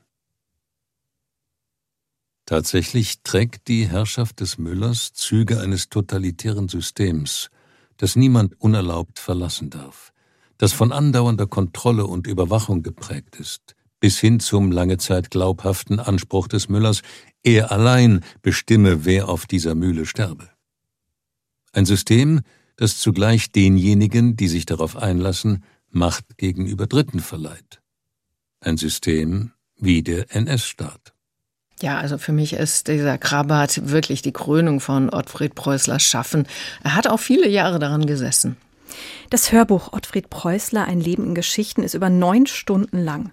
Tatsächlich 2.52 3.22
trägt 3.24 3.70
die 3.70 3.88
Herrschaft 3.88 4.42
des 4.42 4.58
Müllers 4.58 5.14
Züge 5.14 5.62
eines 5.62 5.88
totalitären 5.88 6.68
Systems, 6.68 7.50
das 7.96 8.18
niemand 8.18 8.60
unerlaubt 8.60 9.20
verlassen 9.20 9.70
darf, 9.70 10.12
das 10.58 10.74
von 10.74 10.92
andauernder 10.92 11.48
Kontrolle 11.48 12.06
und 12.06 12.28
Überwachung 12.28 12.84
geprägt 12.84 13.38
ist, 13.38 13.78
bis 14.02 14.20
hin 14.20 14.42
zum 14.42 14.70
lange 14.70 14.98
Zeit 14.98 15.32
glaubhaften 15.32 16.02
Anspruch 16.02 16.50
des 16.50 16.68
Müllers, 16.68 17.04
er 17.42 17.72
allein 17.72 18.20
bestimme, 18.42 19.06
wer 19.06 19.30
auf 19.30 19.46
dieser 19.46 19.74
Mühle 19.74 20.06
sterbe. 20.06 20.50
Ein 21.72 21.86
System, 21.86 22.42
das 22.76 22.98
zugleich 22.98 23.54
denjenigen, 23.54 24.36
die 24.36 24.50
sich 24.50 24.66
darauf 24.66 24.98
einlassen, 24.98 25.64
Macht 25.90 26.38
gegenüber 26.38 26.86
Dritten 26.86 27.22
verleiht. 27.22 27.82
Ein 28.60 28.76
System 28.76 29.54
wie 29.78 30.04
der 30.04 30.36
NS-Staat. 30.36 31.11
Ja, 31.82 31.98
also 31.98 32.18
für 32.20 32.32
mich 32.32 32.54
ist 32.54 32.88
dieser 32.88 33.18
Krabat 33.18 33.90
wirklich 33.90 34.22
die 34.22 34.32
Krönung 34.32 34.80
von 34.80 35.10
Ottfried 35.10 35.56
Preußlers 35.56 36.04
Schaffen. 36.04 36.48
Er 36.84 36.96
hat 36.96 37.08
auch 37.08 37.20
viele 37.20 37.48
Jahre 37.48 37.80
daran 37.80 38.06
gesessen. 38.06 38.56
Das 39.32 39.52
Hörbuch 39.52 39.94
Ottfried 39.94 40.30
Preußler 40.30 40.86
Ein 40.86 41.00
Leben 41.00 41.26
in 41.26 41.36
Geschichten 41.36 41.82
ist 41.82 41.94
über 41.94 42.10
neun 42.10 42.46
Stunden 42.46 43.00
lang. 43.00 43.32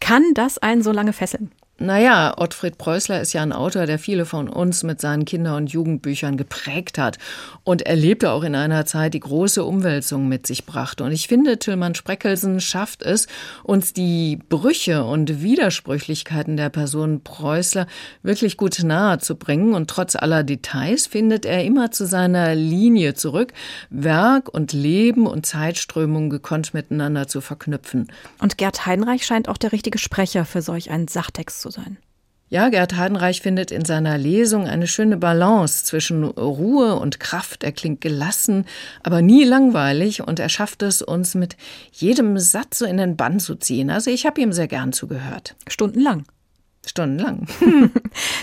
Kann 0.00 0.34
das 0.34 0.58
einen 0.58 0.82
so 0.82 0.90
lange 0.90 1.12
fesseln? 1.12 1.52
Naja, 1.78 2.34
Ottfried 2.36 2.78
Preußler 2.78 3.20
ist 3.20 3.32
ja 3.32 3.42
ein 3.42 3.52
Autor, 3.52 3.86
der 3.86 3.98
viele 3.98 4.26
von 4.26 4.48
uns 4.48 4.84
mit 4.84 5.00
seinen 5.00 5.24
Kinder- 5.24 5.56
und 5.56 5.72
Jugendbüchern 5.72 6.36
geprägt 6.36 6.98
hat 6.98 7.18
und 7.64 7.82
er 7.82 7.96
lebte 7.96 8.30
auch 8.30 8.44
in 8.44 8.54
einer 8.54 8.86
Zeit, 8.86 9.14
die 9.14 9.20
große 9.20 9.64
Umwälzungen 9.64 10.28
mit 10.28 10.46
sich 10.46 10.66
brachte. 10.66 11.02
Und 11.02 11.10
ich 11.10 11.26
finde, 11.26 11.58
Tillmann 11.58 11.96
Spreckelsen 11.96 12.60
schafft 12.60 13.02
es, 13.02 13.26
uns 13.64 13.92
die 13.92 14.38
Brüche 14.48 15.02
und 15.04 15.42
Widersprüchlichkeiten 15.42 16.56
der 16.56 16.68
Person 16.68 17.22
Preußler 17.22 17.88
wirklich 18.22 18.56
gut 18.56 18.80
nahe 18.84 19.18
zu 19.18 19.34
bringen. 19.34 19.74
Und 19.74 19.90
trotz 19.90 20.14
aller 20.14 20.44
Details 20.44 21.08
findet 21.08 21.44
er 21.44 21.64
immer 21.64 21.90
zu 21.90 22.06
seiner 22.06 22.54
Linie 22.54 23.14
zurück, 23.14 23.52
Werk 23.90 24.48
und 24.48 24.72
Leben 24.72 25.26
und 25.26 25.44
Zeitströmung 25.46 26.30
gekonnt 26.30 26.72
miteinander 26.72 27.26
zu 27.26 27.40
verknüpfen. 27.40 28.08
Und 28.40 28.58
Gerd 28.58 28.86
Heinreich 28.86 29.26
scheint 29.26 29.48
auch 29.48 29.58
der 29.58 29.72
richtige 29.72 29.98
Sprecher 29.98 30.44
für 30.44 30.62
solch 30.62 30.90
einen 30.90 31.08
Sachtext 31.08 31.63
zu 31.64 31.70
sein. 31.70 31.96
Ja, 32.50 32.68
Gerd 32.68 32.94
Heidenreich 32.96 33.40
findet 33.40 33.70
in 33.70 33.86
seiner 33.86 34.18
Lesung 34.18 34.68
eine 34.68 34.86
schöne 34.86 35.16
Balance 35.16 35.84
zwischen 35.84 36.24
Ruhe 36.24 36.94
und 36.96 37.18
Kraft. 37.18 37.64
Er 37.64 37.72
klingt 37.72 38.02
gelassen, 38.02 38.66
aber 39.02 39.22
nie 39.22 39.44
langweilig 39.44 40.22
und 40.22 40.38
er 40.38 40.50
schafft 40.50 40.82
es, 40.82 41.00
uns 41.00 41.34
mit 41.34 41.56
jedem 41.90 42.38
Satz 42.38 42.78
so 42.80 42.84
in 42.84 42.98
den 42.98 43.16
Bann 43.16 43.40
zu 43.40 43.56
ziehen. 43.56 43.90
Also 43.90 44.10
ich 44.10 44.26
habe 44.26 44.40
ihm 44.40 44.52
sehr 44.52 44.68
gern 44.68 44.92
zugehört. 44.92 45.56
Stundenlang. 45.66 46.26
Stundenlang. 46.86 47.48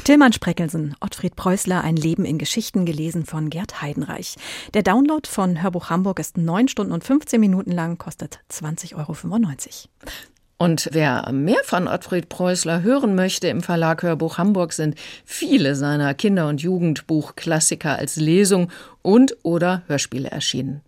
Tillmann 0.03 0.33
Spreckelsen, 0.33 0.95
Ottfried 0.99 1.35
Preußler, 1.35 1.83
ein 1.83 1.95
Leben 1.95 2.25
in 2.25 2.39
Geschichten 2.39 2.87
gelesen 2.87 3.25
von 3.27 3.51
Gerd 3.51 3.83
Heidenreich. 3.83 4.35
Der 4.73 4.81
Download 4.81 5.29
von 5.29 5.61
Hörbuch 5.61 5.91
Hamburg 5.91 6.19
ist 6.19 6.37
9 6.37 6.67
Stunden 6.67 6.91
und 6.91 7.03
15 7.03 7.39
Minuten 7.39 7.71
lang, 7.71 7.99
kostet 7.99 8.39
20,95 8.51 8.95
Euro. 8.97 9.15
Und 10.61 10.89
wer 10.91 11.27
mehr 11.31 11.63
von 11.63 11.87
Ottfried 11.87 12.29
Preußler 12.29 12.83
hören 12.83 13.15
möchte, 13.15 13.47
im 13.47 13.63
Verlag 13.63 14.03
Hörbuch 14.03 14.37
Hamburg 14.37 14.73
sind 14.73 14.93
viele 15.25 15.75
seiner 15.75 16.13
Kinder- 16.13 16.47
und 16.47 16.61
Jugendbuchklassiker 16.61 17.97
als 17.97 18.17
Lesung 18.17 18.71
und 19.01 19.35
oder 19.41 19.81
Hörspiele 19.87 20.29
erschienen. 20.29 20.81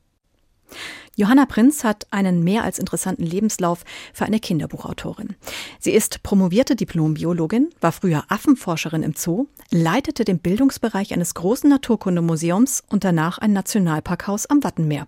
Johanna 1.16 1.48
Prinz 1.48 1.84
hat 1.84 2.06
einen 2.12 2.44
mehr 2.44 2.64
als 2.64 2.78
interessanten 2.78 3.24
Lebenslauf 3.24 3.84
für 4.14 4.26
eine 4.26 4.40
Kinderbuchautorin. 4.40 5.38
Sie 5.80 5.94
ist 5.94 6.22
promovierte 6.22 6.76
Diplombiologin, 6.76 7.72
war 7.82 7.94
früher 7.94 8.26
Affenforscherin 8.28 9.02
im 9.02 9.16
Zoo, 9.16 9.48
leitete 9.72 10.24
den 10.24 10.38
Bildungsbereich 10.38 11.16
eines 11.16 11.34
großen 11.34 11.68
Naturkundemuseums 11.68 12.84
und 12.92 13.04
danach 13.04 13.40
ein 13.40 13.54
Nationalparkhaus 13.54 14.46
am 14.46 14.64
Wattenmeer. 14.64 15.08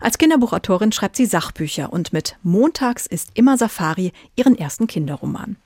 Als 0.00 0.18
Kinderbuchautorin 0.18 0.92
schreibt 0.92 1.16
sie 1.16 1.26
Sachbücher 1.26 1.92
und 1.92 2.12
mit 2.12 2.36
Montags 2.42 3.06
ist 3.06 3.30
immer 3.34 3.56
Safari 3.58 4.12
ihren 4.36 4.56
ersten 4.56 4.86
Kinderroman. 4.86 5.56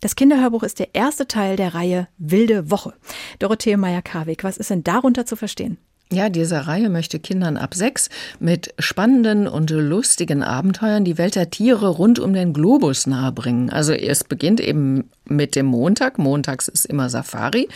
Das 0.00 0.16
Kinderhörbuch 0.16 0.62
ist 0.62 0.78
der 0.78 0.94
erste 0.94 1.26
Teil 1.26 1.56
der 1.56 1.74
Reihe 1.74 2.08
Wilde 2.18 2.70
Woche. 2.70 2.94
Dorothee 3.38 3.76
Meyer-Karwig, 3.76 4.44
was 4.44 4.58
ist 4.58 4.70
denn 4.70 4.84
darunter 4.84 5.26
zu 5.26 5.36
verstehen? 5.36 5.78
Ja, 6.12 6.28
diese 6.28 6.68
Reihe 6.68 6.88
möchte 6.88 7.18
Kindern 7.18 7.56
ab 7.56 7.74
sechs 7.74 8.10
mit 8.38 8.72
spannenden 8.78 9.48
und 9.48 9.70
lustigen 9.70 10.44
Abenteuern 10.44 11.04
die 11.04 11.18
Welt 11.18 11.34
der 11.34 11.50
Tiere 11.50 11.88
rund 11.88 12.20
um 12.20 12.32
den 12.32 12.52
Globus 12.52 13.08
nahebringen. 13.08 13.70
Also 13.70 13.92
es 13.92 14.22
beginnt 14.22 14.60
eben 14.60 15.10
mit 15.24 15.56
dem 15.56 15.66
Montag. 15.66 16.18
Montags 16.18 16.68
ist 16.68 16.86
immer 16.86 17.10
Safari. 17.10 17.68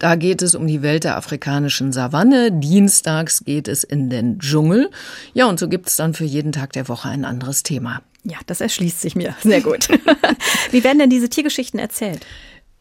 Da 0.00 0.16
geht 0.16 0.42
es 0.42 0.56
um 0.56 0.66
die 0.66 0.82
Welt 0.82 1.04
der 1.04 1.16
afrikanischen 1.16 1.92
Savanne. 1.92 2.50
Dienstags 2.50 3.44
geht 3.44 3.68
es 3.68 3.84
in 3.84 4.10
den 4.10 4.40
Dschungel. 4.40 4.90
Ja, 5.32 5.46
und 5.46 5.60
so 5.60 5.68
gibt 5.68 5.86
es 5.86 5.94
dann 5.94 6.12
für 6.12 6.24
jeden 6.24 6.50
Tag 6.50 6.72
der 6.72 6.88
Woche 6.88 7.08
ein 7.08 7.24
anderes 7.24 7.62
Thema. 7.62 8.02
Ja, 8.24 8.38
das 8.46 8.60
erschließt 8.60 9.00
sich 9.00 9.14
mir. 9.14 9.36
Sehr 9.44 9.60
gut. 9.60 9.88
Wie 10.72 10.82
werden 10.82 10.98
denn 10.98 11.10
diese 11.10 11.28
Tiergeschichten 11.28 11.78
erzählt? 11.78 12.26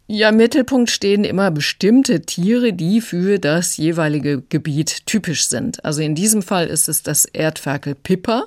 Ja, 0.08 0.30
im 0.30 0.38
Mittelpunkt 0.38 0.92
stehen 0.92 1.24
immer 1.24 1.50
bestimmte 1.50 2.22
Tiere, 2.22 2.74
die 2.74 3.02
für 3.02 3.40
das 3.40 3.76
jeweilige 3.78 4.44
Gebiet 4.50 5.08
typisch 5.08 5.48
sind. 5.48 5.84
Also 5.84 6.04
in 6.04 6.14
diesem 6.14 6.44
Fall 6.44 6.68
ist 6.68 6.88
es 6.88 7.02
das 7.02 7.26
Erdferkel 7.26 7.96
Pippa, 7.96 8.44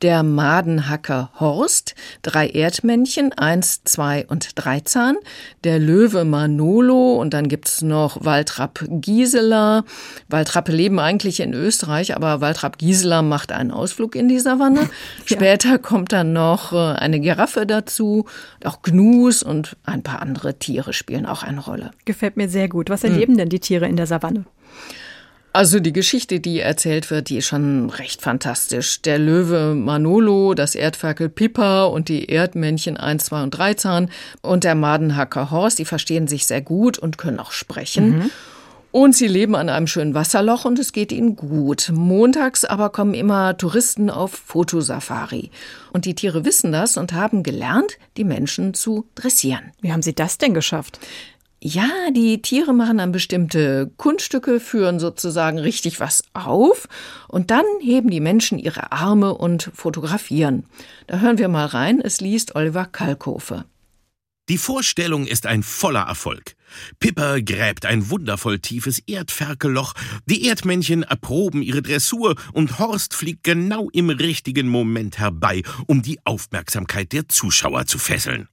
der 0.00 0.22
Madenhacker 0.22 1.30
Horst, 1.38 1.94
drei 2.22 2.48
Erdmännchen, 2.48 3.34
eins, 3.34 3.84
zwei 3.84 4.24
und 4.28 4.52
drei 4.54 4.80
Zahn, 4.80 5.16
der 5.62 5.78
Löwe 5.78 6.24
Manolo 6.24 7.16
und 7.16 7.34
dann 7.34 7.48
gibt's 7.48 7.82
noch 7.82 8.24
Waltrapp 8.24 8.86
Gisela. 8.88 9.84
Waltrappe 10.30 10.72
leben 10.72 10.98
eigentlich 10.98 11.40
in 11.40 11.52
Österreich, 11.52 12.16
aber 12.16 12.40
Waltrapp 12.40 12.78
Gisela 12.78 13.20
macht 13.20 13.52
einen 13.52 13.72
Ausflug 13.72 14.14
in 14.16 14.28
die 14.28 14.40
Savanne. 14.40 14.88
Später 15.26 15.72
ja. 15.72 15.78
kommt 15.78 16.12
dann 16.12 16.32
noch 16.32 16.72
äh, 16.72 16.76
eine 16.76 17.20
Giraffe 17.20 17.66
dazu, 17.66 18.24
auch 18.64 18.80
Gnus 18.80 19.42
und 19.42 19.76
ein 19.84 20.02
paar 20.02 20.22
andere 20.22 20.58
Tiere 20.58 20.93
spielen 20.94 21.26
auch 21.26 21.42
eine 21.42 21.60
Rolle. 21.60 21.90
Gefällt 22.04 22.36
mir 22.36 22.48
sehr 22.48 22.68
gut. 22.68 22.90
Was 22.90 23.04
erleben 23.04 23.32
hm. 23.32 23.38
denn 23.38 23.48
die 23.48 23.60
Tiere 23.60 23.86
in 23.86 23.96
der 23.96 24.06
Savanne? 24.06 24.44
Also 25.54 25.78
die 25.78 25.92
Geschichte, 25.92 26.40
die 26.40 26.58
erzählt 26.58 27.12
wird, 27.12 27.28
die 27.28 27.36
ist 27.36 27.46
schon 27.46 27.88
recht 27.88 28.22
fantastisch. 28.22 29.02
Der 29.02 29.20
Löwe 29.20 29.76
Manolo, 29.76 30.54
das 30.54 30.74
Erdferkel 30.74 31.28
Pippa 31.28 31.84
und 31.84 32.08
die 32.08 32.26
Erdmännchen 32.26 32.96
1, 32.96 33.26
2 33.26 33.42
und 33.44 33.50
3 33.52 33.74
Zahn 33.74 34.10
und 34.42 34.64
der 34.64 34.74
Madenhacker 34.74 35.52
Horst, 35.52 35.78
die 35.78 35.84
verstehen 35.84 36.26
sich 36.26 36.46
sehr 36.46 36.60
gut 36.60 36.98
und 36.98 37.18
können 37.18 37.38
auch 37.38 37.52
sprechen. 37.52 38.18
Mhm. 38.18 38.30
Und 38.94 39.16
sie 39.16 39.26
leben 39.26 39.56
an 39.56 39.68
einem 39.70 39.88
schönen 39.88 40.14
Wasserloch 40.14 40.64
und 40.64 40.78
es 40.78 40.92
geht 40.92 41.10
ihnen 41.10 41.34
gut. 41.34 41.90
Montags 41.92 42.64
aber 42.64 42.90
kommen 42.90 43.12
immer 43.12 43.56
Touristen 43.56 44.08
auf 44.08 44.30
Fotosafari. 44.30 45.50
Und 45.92 46.04
die 46.04 46.14
Tiere 46.14 46.44
wissen 46.44 46.70
das 46.70 46.96
und 46.96 47.12
haben 47.12 47.42
gelernt, 47.42 47.98
die 48.16 48.22
Menschen 48.22 48.72
zu 48.72 49.08
dressieren. 49.16 49.72
Wie 49.80 49.92
haben 49.92 50.02
sie 50.02 50.14
das 50.14 50.38
denn 50.38 50.54
geschafft? 50.54 51.00
Ja, 51.60 51.88
die 52.14 52.40
Tiere 52.40 52.72
machen 52.72 52.98
dann 52.98 53.10
bestimmte 53.10 53.90
Kunststücke, 53.96 54.60
führen 54.60 55.00
sozusagen 55.00 55.58
richtig 55.58 55.98
was 55.98 56.22
auf 56.32 56.86
und 57.26 57.50
dann 57.50 57.64
heben 57.80 58.10
die 58.10 58.20
Menschen 58.20 58.60
ihre 58.60 58.92
Arme 58.92 59.34
und 59.34 59.72
fotografieren. 59.74 60.66
Da 61.08 61.18
hören 61.18 61.38
wir 61.38 61.48
mal 61.48 61.66
rein, 61.66 62.00
es 62.00 62.20
liest 62.20 62.54
Oliver 62.54 62.84
Kalkofe. 62.84 63.64
Die 64.48 64.58
Vorstellung 64.58 65.26
ist 65.26 65.46
ein 65.46 65.64
voller 65.64 66.02
Erfolg. 66.02 66.53
Pippa 67.00 67.40
gräbt 67.40 67.86
ein 67.86 68.10
wundervoll 68.10 68.58
tiefes 68.58 68.98
Erdferkelloch, 69.00 69.94
die 70.26 70.46
Erdmännchen 70.46 71.02
erproben 71.02 71.62
ihre 71.62 71.82
Dressur 71.82 72.36
und 72.52 72.78
Horst 72.78 73.14
fliegt 73.14 73.44
genau 73.44 73.88
im 73.90 74.10
richtigen 74.10 74.68
Moment 74.68 75.18
herbei, 75.18 75.62
um 75.86 76.02
die 76.02 76.18
Aufmerksamkeit 76.24 77.12
der 77.12 77.28
Zuschauer 77.28 77.86
zu 77.86 77.98
fesseln. 77.98 78.48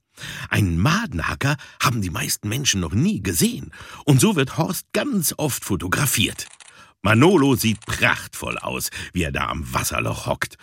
Einen 0.48 0.78
Madenhacker 0.78 1.56
haben 1.80 2.02
die 2.02 2.10
meisten 2.10 2.48
Menschen 2.48 2.80
noch 2.80 2.92
nie 2.92 3.22
gesehen, 3.22 3.72
und 4.04 4.20
so 4.20 4.36
wird 4.36 4.58
Horst 4.58 4.86
ganz 4.92 5.34
oft 5.36 5.64
fotografiert. 5.64 6.46
Manolo 7.02 7.56
sieht 7.56 7.84
prachtvoll 7.84 8.58
aus, 8.58 8.90
wie 9.12 9.24
er 9.24 9.32
da 9.32 9.48
am 9.48 9.72
Wasserloch 9.72 10.26
hockt. 10.26 10.56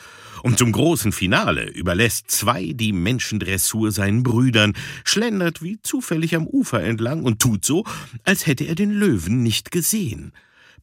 Und 0.43 0.58
zum 0.58 0.71
großen 0.71 1.12
Finale 1.12 1.69
überlässt 1.69 2.32
zwei 2.32 2.73
die 2.73 2.93
Menschendressur 2.93 3.91
seinen 3.91 4.23
Brüdern, 4.23 4.73
schlendert 5.04 5.62
wie 5.62 5.80
zufällig 5.82 6.36
am 6.36 6.47
Ufer 6.47 6.84
entlang 6.84 7.23
und 7.23 7.39
tut 7.39 7.65
so, 7.65 7.84
als 8.23 8.47
hätte 8.47 8.65
er 8.65 8.75
den 8.75 8.91
Löwen 8.91 9.43
nicht 9.43 9.71
gesehen. 9.71 10.34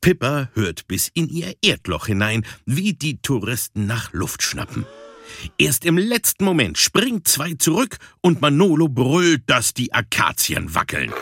Pippa 0.01 0.51
hört 0.55 0.87
bis 0.89 1.11
in 1.15 1.29
ihr 1.29 1.55
Erdloch 1.63 2.07
hinein, 2.07 2.45
wie 2.65 2.93
die 2.93 3.21
Touristen 3.23 3.87
nach 3.87 4.13
Luft 4.13 4.43
schnappen. 4.43 4.85
Erst 5.59 5.85
im 5.85 5.99
letzten 5.99 6.45
Moment 6.45 6.79
springt 6.79 7.27
zwei 7.29 7.55
zurück 7.55 7.97
und 8.21 8.41
Manolo 8.41 8.89
brüllt, 8.89 9.43
dass 9.47 9.75
die 9.75 9.93
Akazien 9.93 10.75
wackeln. 10.75 11.13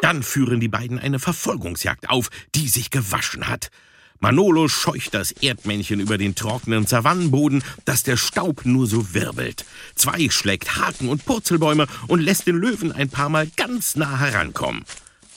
Dann 0.00 0.22
führen 0.22 0.58
die 0.58 0.68
beiden 0.68 0.98
eine 0.98 1.20
Verfolgungsjagd 1.20 2.10
auf, 2.10 2.28
die 2.54 2.68
sich 2.68 2.90
gewaschen 2.90 3.48
hat. 3.48 3.68
Manolo 4.22 4.68
scheucht 4.68 5.14
das 5.14 5.32
Erdmännchen 5.32 5.98
über 5.98 6.16
den 6.16 6.36
trockenen 6.36 6.86
Savannenboden, 6.86 7.64
dass 7.84 8.04
der 8.04 8.16
Staub 8.16 8.64
nur 8.64 8.86
so 8.86 9.14
wirbelt. 9.14 9.64
Zwei 9.96 10.30
schlägt 10.30 10.76
Haken 10.76 11.08
und 11.08 11.24
Purzelbäume 11.24 11.88
und 12.06 12.20
lässt 12.20 12.46
den 12.46 12.54
Löwen 12.54 12.92
ein 12.92 13.08
paar 13.08 13.28
Mal 13.28 13.48
ganz 13.56 13.96
nah 13.96 14.20
herankommen. 14.20 14.84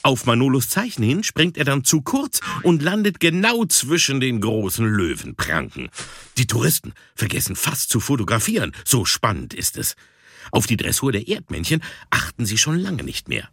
Auf 0.04 0.24
Manolos 0.24 0.68
Zeichen 0.68 1.02
hin 1.02 1.24
springt 1.24 1.58
er 1.58 1.64
dann 1.64 1.82
zu 1.82 2.00
kurz 2.00 2.38
und 2.62 2.80
landet 2.80 3.18
genau 3.18 3.64
zwischen 3.64 4.20
den 4.20 4.40
großen 4.40 4.86
Löwenpranken. 4.86 5.88
Die 6.38 6.46
Touristen 6.46 6.92
vergessen 7.16 7.56
fast 7.56 7.90
zu 7.90 7.98
fotografieren, 7.98 8.70
so 8.84 9.04
spannend 9.04 9.52
ist 9.52 9.78
es. 9.78 9.96
Auf 10.52 10.68
die 10.68 10.76
Dressur 10.76 11.10
der 11.10 11.26
Erdmännchen 11.26 11.82
achten 12.10 12.46
sie 12.46 12.56
schon 12.56 12.78
lange 12.78 13.02
nicht 13.02 13.28
mehr. 13.28 13.48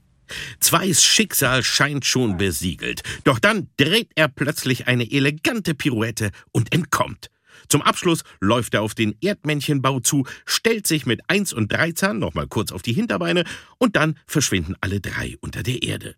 Zweis 0.59 1.03
Schicksal 1.03 1.63
scheint 1.63 2.05
schon 2.05 2.37
besiegelt, 2.37 3.03
doch 3.23 3.39
dann 3.39 3.69
dreht 3.77 4.11
er 4.15 4.27
plötzlich 4.27 4.87
eine 4.87 5.09
elegante 5.11 5.73
Pirouette 5.73 6.31
und 6.51 6.73
entkommt. 6.73 7.29
Zum 7.69 7.81
Abschluss 7.81 8.23
läuft 8.39 8.73
er 8.73 8.81
auf 8.81 8.95
den 8.95 9.15
Erdmännchenbau 9.21 9.99
zu, 9.99 10.25
stellt 10.45 10.87
sich 10.87 11.05
mit 11.05 11.21
eins 11.27 11.53
und 11.53 11.71
drei 11.71 11.91
Zahn 11.91 12.19
nochmal 12.19 12.47
kurz 12.47 12.71
auf 12.71 12.81
die 12.81 12.93
Hinterbeine 12.93 13.43
und 13.77 13.95
dann 13.95 14.19
verschwinden 14.27 14.75
alle 14.81 14.99
drei 14.99 15.37
unter 15.41 15.63
der 15.63 15.81
Erde. 15.83 16.15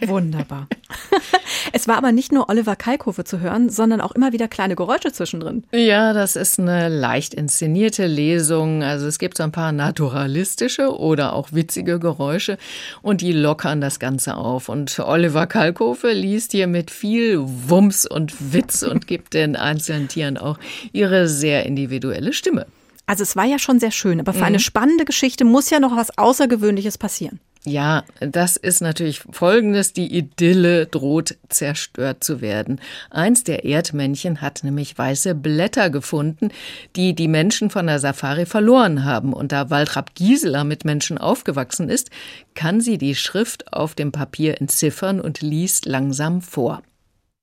Wunderbar. 0.00 0.68
Es 1.72 1.88
war 1.88 1.96
aber 1.96 2.12
nicht 2.12 2.32
nur 2.32 2.48
Oliver 2.48 2.76
Kalkofe 2.76 3.24
zu 3.24 3.40
hören, 3.40 3.70
sondern 3.70 4.00
auch 4.00 4.12
immer 4.12 4.32
wieder 4.32 4.48
kleine 4.48 4.76
Geräusche 4.76 5.12
zwischendrin. 5.12 5.64
Ja, 5.72 6.12
das 6.12 6.36
ist 6.36 6.58
eine 6.58 6.88
leicht 6.88 7.34
inszenierte 7.34 8.06
Lesung. 8.06 8.82
Also 8.82 9.06
es 9.06 9.18
gibt 9.18 9.36
so 9.36 9.42
ein 9.42 9.52
paar 9.52 9.72
naturalistische 9.72 10.96
oder 10.98 11.32
auch 11.32 11.52
witzige 11.52 11.98
Geräusche 11.98 12.58
und 13.02 13.20
die 13.20 13.32
lockern 13.32 13.80
das 13.80 13.98
Ganze 13.98 14.36
auf. 14.36 14.68
Und 14.68 14.98
Oliver 14.98 15.46
Kalkofe 15.46 16.12
liest 16.12 16.52
hier 16.52 16.66
mit 16.66 16.90
viel 16.90 17.40
Wumms 17.40 18.06
und 18.06 18.52
Witz 18.52 18.82
und 18.82 19.06
gibt 19.06 19.34
den 19.34 19.56
einzelnen 19.56 20.08
Tieren 20.08 20.38
auch 20.38 20.58
ihre 20.92 21.28
sehr 21.28 21.66
individuelle 21.66 22.32
Stimme. 22.32 22.66
Also 23.10 23.24
es 23.24 23.34
war 23.34 23.44
ja 23.44 23.58
schon 23.58 23.80
sehr 23.80 23.90
schön, 23.90 24.20
aber 24.20 24.32
für 24.32 24.38
mhm. 24.38 24.44
eine 24.44 24.60
spannende 24.60 25.04
Geschichte 25.04 25.44
muss 25.44 25.68
ja 25.68 25.80
noch 25.80 25.96
was 25.96 26.16
Außergewöhnliches 26.16 26.96
passieren. 26.96 27.40
Ja, 27.64 28.04
das 28.20 28.56
ist 28.56 28.80
natürlich 28.82 29.24
Folgendes. 29.32 29.92
Die 29.92 30.16
Idylle 30.16 30.86
droht 30.86 31.36
zerstört 31.48 32.22
zu 32.22 32.40
werden. 32.40 32.80
Eins 33.10 33.42
der 33.42 33.64
Erdmännchen 33.64 34.40
hat 34.40 34.62
nämlich 34.62 34.96
weiße 34.96 35.34
Blätter 35.34 35.90
gefunden, 35.90 36.52
die 36.94 37.16
die 37.16 37.26
Menschen 37.26 37.68
von 37.68 37.88
der 37.88 37.98
Safari 37.98 38.46
verloren 38.46 39.02
haben. 39.02 39.32
Und 39.32 39.50
da 39.50 39.70
Waldrapp 39.70 40.14
Gisela 40.14 40.62
mit 40.62 40.84
Menschen 40.84 41.18
aufgewachsen 41.18 41.88
ist, 41.88 42.10
kann 42.54 42.80
sie 42.80 42.96
die 42.96 43.16
Schrift 43.16 43.72
auf 43.72 43.96
dem 43.96 44.12
Papier 44.12 44.60
entziffern 44.60 45.20
und 45.20 45.40
liest 45.40 45.84
langsam 45.84 46.42
vor. 46.42 46.84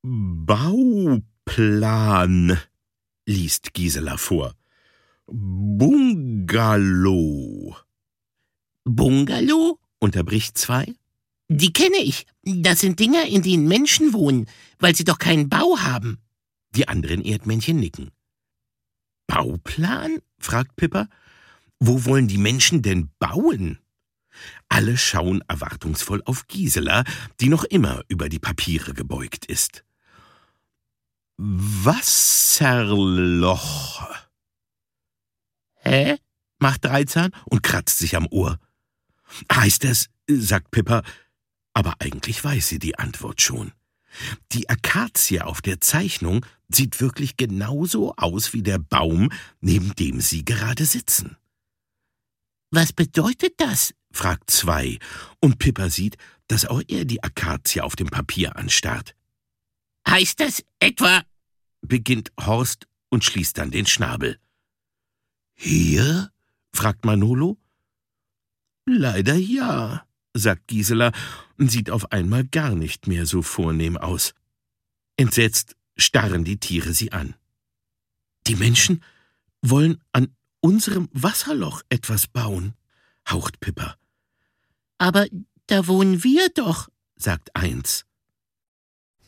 Bauplan, 0.02 1.28
liest 3.26 3.74
Gisela 3.74 4.16
vor. 4.16 4.54
Bungalow. 5.28 6.98
Bungalow? 8.86 9.80
unterbricht 10.00 10.58
zwei. 10.58 10.96
Die 11.50 11.74
kenne 11.74 11.98
ich. 11.98 12.26
Das 12.44 12.80
sind 12.80 13.00
Dinger, 13.00 13.26
in 13.26 13.42
denen 13.42 13.68
Menschen 13.68 14.13
wohnen, 14.13 14.48
weil 14.80 14.96
sie 14.96 15.04
doch 15.04 15.20
keinen 15.20 15.50
Bau 15.50 15.80
haben. 15.80 16.20
Die 16.76 16.88
anderen 16.88 17.24
Erdmännchen 17.24 17.78
nicken. 17.78 18.12
Bauplan? 19.28 20.20
fragt 20.40 20.76
Pippa. 20.78 21.10
Wo 21.80 22.06
wollen 22.06 22.28
die 22.28 22.38
Menschen 22.38 22.82
denn 22.82 23.10
bauen? 23.20 23.80
Alle 24.70 24.98
schauen 24.98 25.44
erwartungsvoll 25.48 26.22
auf 26.26 26.48
Gisela, 26.48 27.04
die 27.40 27.50
noch 27.50 27.63
immer 27.66 28.04
über 28.08 28.30
die 28.30 28.40
Papiere 28.40 28.94
gebeugt 28.94 29.46
ist. 29.46 29.84
Wasserloch. 31.38 32.28
Hä? 35.88 36.17
macht 36.60 36.84
Dreizahn 36.84 37.32
und 37.45 37.63
kratzt 37.63 38.00
sich 38.00 38.15
am 38.17 38.28
Ohr. 38.30 38.60
Heißt 39.52 39.86
es, 39.86 40.10
sagt 40.28 40.71
Pippa, 40.71 41.02
aber 41.73 41.95
eigentlich 42.00 42.43
weiß 42.43 42.67
sie 42.67 42.80
die 42.80 42.97
Antwort 42.97 43.41
schon. 43.41 43.71
Die 44.52 44.67
Akazie 44.69 45.41
auf 45.41 45.62
der 45.62 45.80
Zeichnung 45.80 46.45
sieht 46.67 47.00
wirklich 47.00 47.38
genauso 47.38 48.13
aus 48.15 48.52
wie 48.54 48.63
der 48.63 48.80
Baum, 48.80 49.32
neben 49.62 49.95
dem 49.95 50.19
sie 50.19 50.43
gerade 50.43 50.86
sitzen. 50.86 51.38
Was 52.71 52.91
bedeutet 52.91 53.54
das? 53.58 53.93
fragt 54.12 54.50
zwei, 54.50 54.97
und 55.39 55.60
Pippa 55.60 55.89
sieht, 55.89 56.17
dass 56.47 56.65
auch 56.65 56.82
er 56.88 57.06
die 57.06 57.23
Akazie 57.23 57.82
auf 57.82 57.95
dem 57.95 58.08
Papier 58.08 58.58
anstarrt. 58.58 59.15
Heißt 60.10 60.39
das 60.39 60.63
etwa? 60.80 61.23
beginnt 61.82 62.32
Horst 62.39 62.88
und 63.10 63.23
schließt 63.23 63.58
dann 63.58 63.71
den 63.71 63.86
Schnabel. 63.86 64.39
Hier? 65.58 66.32
fragt 66.72 67.04
Manolo. 67.04 67.58
Leider 68.86 69.36
ja, 69.36 70.08
sagt 70.34 70.67
Gisela 70.67 71.12
und 71.58 71.70
sieht 71.70 71.89
auf 71.89 72.12
einmal 72.12 72.46
gar 72.46 72.76
nicht 72.76 73.08
mehr 73.08 73.26
so 73.26 73.41
vornehm 73.41 73.98
aus. 73.98 74.34
Entsetzt 75.17 75.76
starren 75.98 76.46
die 76.46 76.58
Tiere 76.58 76.93
sie 76.93 77.12
an. 77.12 77.36
Die 78.46 78.56
Menschen 78.56 79.04
wollen 79.62 80.02
an 80.13 80.30
unserem 80.62 81.10
Wasserloch 81.12 81.82
etwas 81.89 82.28
bauen, 82.28 82.76
haucht 83.28 83.60
Pippa. 83.60 83.98
Aber 85.00 85.28
da 85.65 85.88
wohnen 85.88 86.24
wir 86.24 86.50
doch, 86.50 86.88
sagt 87.15 87.56
eins. 87.56 88.07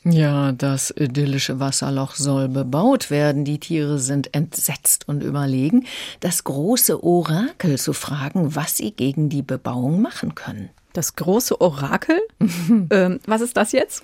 Ja, 0.03 0.53
das 0.53 0.91
idyllische 0.91 1.59
Wasserloch 1.59 2.15
soll 2.15 2.47
bebaut 2.47 3.11
werden. 3.11 3.43
Die 3.43 3.59
Tiere 3.59 3.99
sind 3.99 4.33
entsetzt 4.33 5.07
und 5.07 5.23
überlegen, 5.23 5.85
das 6.21 6.43
große 6.45 7.03
Orakel 7.03 7.77
zu 7.77 7.93
fragen, 7.93 8.55
was 8.55 8.77
sie 8.77 8.91
gegen 8.91 9.29
die 9.29 9.41
Bebauung 9.41 10.01
machen 10.01 10.35
können. 10.35 10.69
Das 10.93 11.15
große 11.15 11.59
Orakel? 11.59 12.19
ähm, 12.89 13.19
was 13.25 13.41
ist 13.41 13.57
das 13.57 13.73
jetzt? 13.73 14.03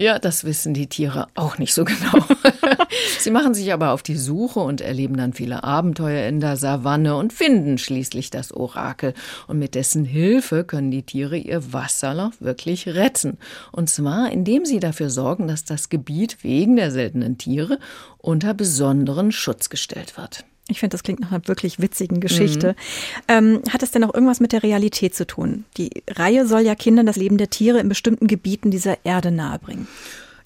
Ja, 0.00 0.20
das 0.20 0.44
wissen 0.44 0.74
die 0.74 0.86
Tiere 0.86 1.26
auch 1.34 1.58
nicht 1.58 1.74
so 1.74 1.84
genau. 1.84 2.24
Sie 3.18 3.32
machen 3.32 3.52
sich 3.52 3.72
aber 3.72 3.90
auf 3.90 4.04
die 4.04 4.16
Suche 4.16 4.60
und 4.60 4.80
erleben 4.80 5.16
dann 5.16 5.32
viele 5.32 5.64
Abenteuer 5.64 6.28
in 6.28 6.38
der 6.38 6.56
Savanne 6.56 7.16
und 7.16 7.32
finden 7.32 7.78
schließlich 7.78 8.30
das 8.30 8.52
Orakel. 8.52 9.12
Und 9.48 9.58
mit 9.58 9.74
dessen 9.74 10.04
Hilfe 10.04 10.62
können 10.62 10.92
die 10.92 11.02
Tiere 11.02 11.36
ihr 11.36 11.72
Wasserloch 11.72 12.32
wirklich 12.38 12.86
retten. 12.86 13.38
Und 13.72 13.90
zwar, 13.90 14.30
indem 14.30 14.64
sie 14.64 14.78
dafür 14.78 15.10
sorgen, 15.10 15.48
dass 15.48 15.64
das 15.64 15.88
Gebiet 15.88 16.44
wegen 16.44 16.76
der 16.76 16.92
seltenen 16.92 17.36
Tiere 17.36 17.80
unter 18.18 18.54
besonderen 18.54 19.32
Schutz 19.32 19.68
gestellt 19.68 20.16
wird. 20.16 20.44
Ich 20.70 20.80
finde, 20.80 20.94
das 20.94 21.02
klingt 21.02 21.20
nach 21.20 21.32
einer 21.32 21.48
wirklich 21.48 21.80
witzigen 21.80 22.20
Geschichte. 22.20 22.76
Mhm. 23.26 23.56
Ähm, 23.56 23.62
hat 23.70 23.82
es 23.82 23.90
denn 23.90 24.04
auch 24.04 24.12
irgendwas 24.12 24.40
mit 24.40 24.52
der 24.52 24.62
Realität 24.62 25.14
zu 25.14 25.26
tun? 25.26 25.64
Die 25.78 25.90
Reihe 26.08 26.46
soll 26.46 26.60
ja 26.60 26.74
Kindern 26.74 27.06
das 27.06 27.16
Leben 27.16 27.38
der 27.38 27.50
Tiere 27.50 27.80
in 27.80 27.88
bestimmten 27.88 28.26
Gebieten 28.26 28.70
dieser 28.70 29.04
Erde 29.04 29.30
nahebringen. 29.30 29.88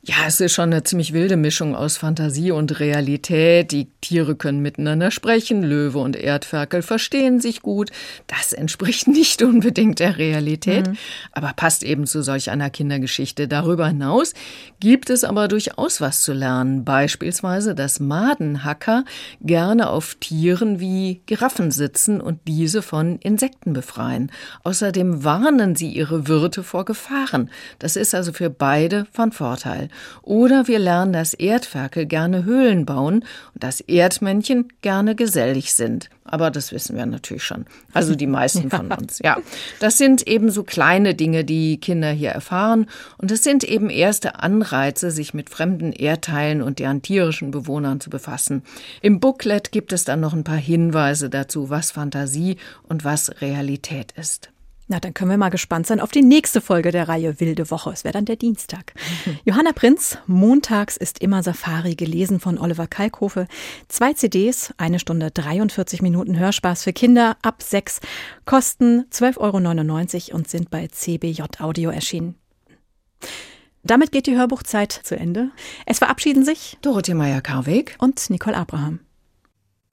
Ja, 0.04 0.16
es 0.26 0.40
ist 0.40 0.54
schon 0.54 0.72
eine 0.72 0.82
ziemlich 0.82 1.12
wilde 1.12 1.36
Mischung 1.36 1.76
aus 1.76 1.96
Fantasie 1.96 2.50
und 2.50 2.80
Realität. 2.80 3.70
Die 3.70 3.86
Tiere 4.00 4.34
können 4.34 4.58
miteinander 4.58 5.12
sprechen, 5.12 5.62
Löwe 5.62 6.00
und 6.00 6.16
Erdferkel 6.16 6.82
verstehen 6.82 7.40
sich 7.40 7.62
gut. 7.62 7.92
Das 8.26 8.52
entspricht 8.52 9.06
nicht 9.06 9.44
unbedingt 9.44 10.00
der 10.00 10.18
Realität, 10.18 10.88
mhm. 10.88 10.96
aber 11.30 11.52
passt 11.54 11.84
eben 11.84 12.08
zu 12.08 12.22
solch 12.22 12.50
einer 12.50 12.68
Kindergeschichte. 12.68 13.46
Darüber 13.46 13.86
hinaus 13.86 14.34
gibt 14.80 15.08
es 15.08 15.22
aber 15.22 15.46
durchaus 15.46 16.00
was 16.00 16.22
zu 16.22 16.32
lernen. 16.32 16.84
Beispielsweise, 16.84 17.76
dass 17.76 18.00
Madenhacker 18.00 19.04
gerne 19.40 19.88
auf 19.88 20.16
Tieren 20.16 20.80
wie 20.80 21.22
Giraffen 21.26 21.70
sitzen 21.70 22.20
und 22.20 22.40
diese 22.48 22.82
von 22.82 23.20
Insekten 23.20 23.72
befreien. 23.72 24.32
Außerdem 24.64 25.22
warnen 25.22 25.76
sie 25.76 25.92
ihre 25.92 26.26
Wirte 26.26 26.64
vor 26.64 26.84
Gefahren. 26.84 27.50
Das 27.78 27.94
ist 27.94 28.16
also 28.16 28.32
für 28.32 28.50
beide 28.50 29.06
von 29.12 29.30
Vorteil. 29.30 29.90
Oder 30.22 30.68
wir 30.68 30.78
lernen, 30.78 31.12
dass 31.12 31.34
Erdferkel 31.34 32.06
gerne 32.06 32.44
Höhlen 32.44 32.86
bauen 32.86 33.24
und 33.54 33.64
dass 33.64 33.80
Erdmännchen 33.80 34.68
gerne 34.82 35.14
gesellig 35.14 35.74
sind. 35.74 36.08
Aber 36.24 36.50
das 36.50 36.72
wissen 36.72 36.96
wir 36.96 37.04
natürlich 37.04 37.42
schon. 37.42 37.66
Also 37.92 38.14
die 38.14 38.28
meisten 38.28 38.70
von 38.70 38.92
uns, 38.92 39.18
ja. 39.22 39.38
Das 39.80 39.98
sind 39.98 40.26
eben 40.26 40.50
so 40.50 40.62
kleine 40.62 41.14
Dinge, 41.14 41.44
die 41.44 41.78
Kinder 41.78 42.10
hier 42.10 42.30
erfahren. 42.30 42.86
Und 43.18 43.30
es 43.30 43.42
sind 43.42 43.64
eben 43.64 43.90
erste 43.90 44.40
Anreize, 44.40 45.10
sich 45.10 45.34
mit 45.34 45.50
fremden 45.50 45.92
Erdteilen 45.92 46.62
und 46.62 46.78
deren 46.78 47.02
tierischen 47.02 47.50
Bewohnern 47.50 48.00
zu 48.00 48.08
befassen. 48.08 48.62
Im 49.00 49.18
Booklet 49.18 49.72
gibt 49.72 49.92
es 49.92 50.04
dann 50.04 50.20
noch 50.20 50.32
ein 50.32 50.44
paar 50.44 50.56
Hinweise 50.56 51.28
dazu, 51.28 51.70
was 51.70 51.90
Fantasie 51.90 52.56
und 52.88 53.04
was 53.04 53.40
Realität 53.40 54.12
ist. 54.12 54.51
Na, 54.92 55.00
dann 55.00 55.14
können 55.14 55.30
wir 55.30 55.38
mal 55.38 55.48
gespannt 55.48 55.86
sein 55.86 56.00
auf 56.00 56.10
die 56.10 56.20
nächste 56.20 56.60
Folge 56.60 56.90
der 56.90 57.08
Reihe 57.08 57.40
Wilde 57.40 57.70
Woche. 57.70 57.88
Es 57.92 58.04
wäre 58.04 58.12
dann 58.12 58.26
der 58.26 58.36
Dienstag. 58.36 58.92
Mhm. 59.24 59.38
Johanna 59.46 59.72
Prinz, 59.72 60.18
montags 60.26 60.98
ist 60.98 61.20
immer 61.20 61.42
Safari, 61.42 61.94
gelesen 61.94 62.40
von 62.40 62.58
Oliver 62.58 62.86
Kalkofe. 62.86 63.46
Zwei 63.88 64.12
CDs, 64.12 64.74
eine 64.76 64.98
Stunde 64.98 65.30
43 65.30 66.02
Minuten 66.02 66.38
Hörspaß 66.38 66.82
für 66.82 66.92
Kinder 66.92 67.38
ab 67.40 67.62
sechs, 67.62 68.00
kosten 68.44 69.06
12,99 69.10 70.28
Euro 70.28 70.36
und 70.36 70.50
sind 70.50 70.68
bei 70.68 70.88
CBJ 70.88 71.40
Audio 71.60 71.88
erschienen. 71.88 72.34
Damit 73.84 74.12
geht 74.12 74.26
die 74.26 74.36
Hörbuchzeit 74.36 74.92
zu 74.92 75.16
Ende. 75.16 75.52
Es 75.86 76.00
verabschieden 76.00 76.44
sich 76.44 76.76
Dorothee 76.82 77.14
Meyer-Karweg 77.14 77.96
und 77.98 78.28
Nicole 78.28 78.58
Abraham. 78.58 79.00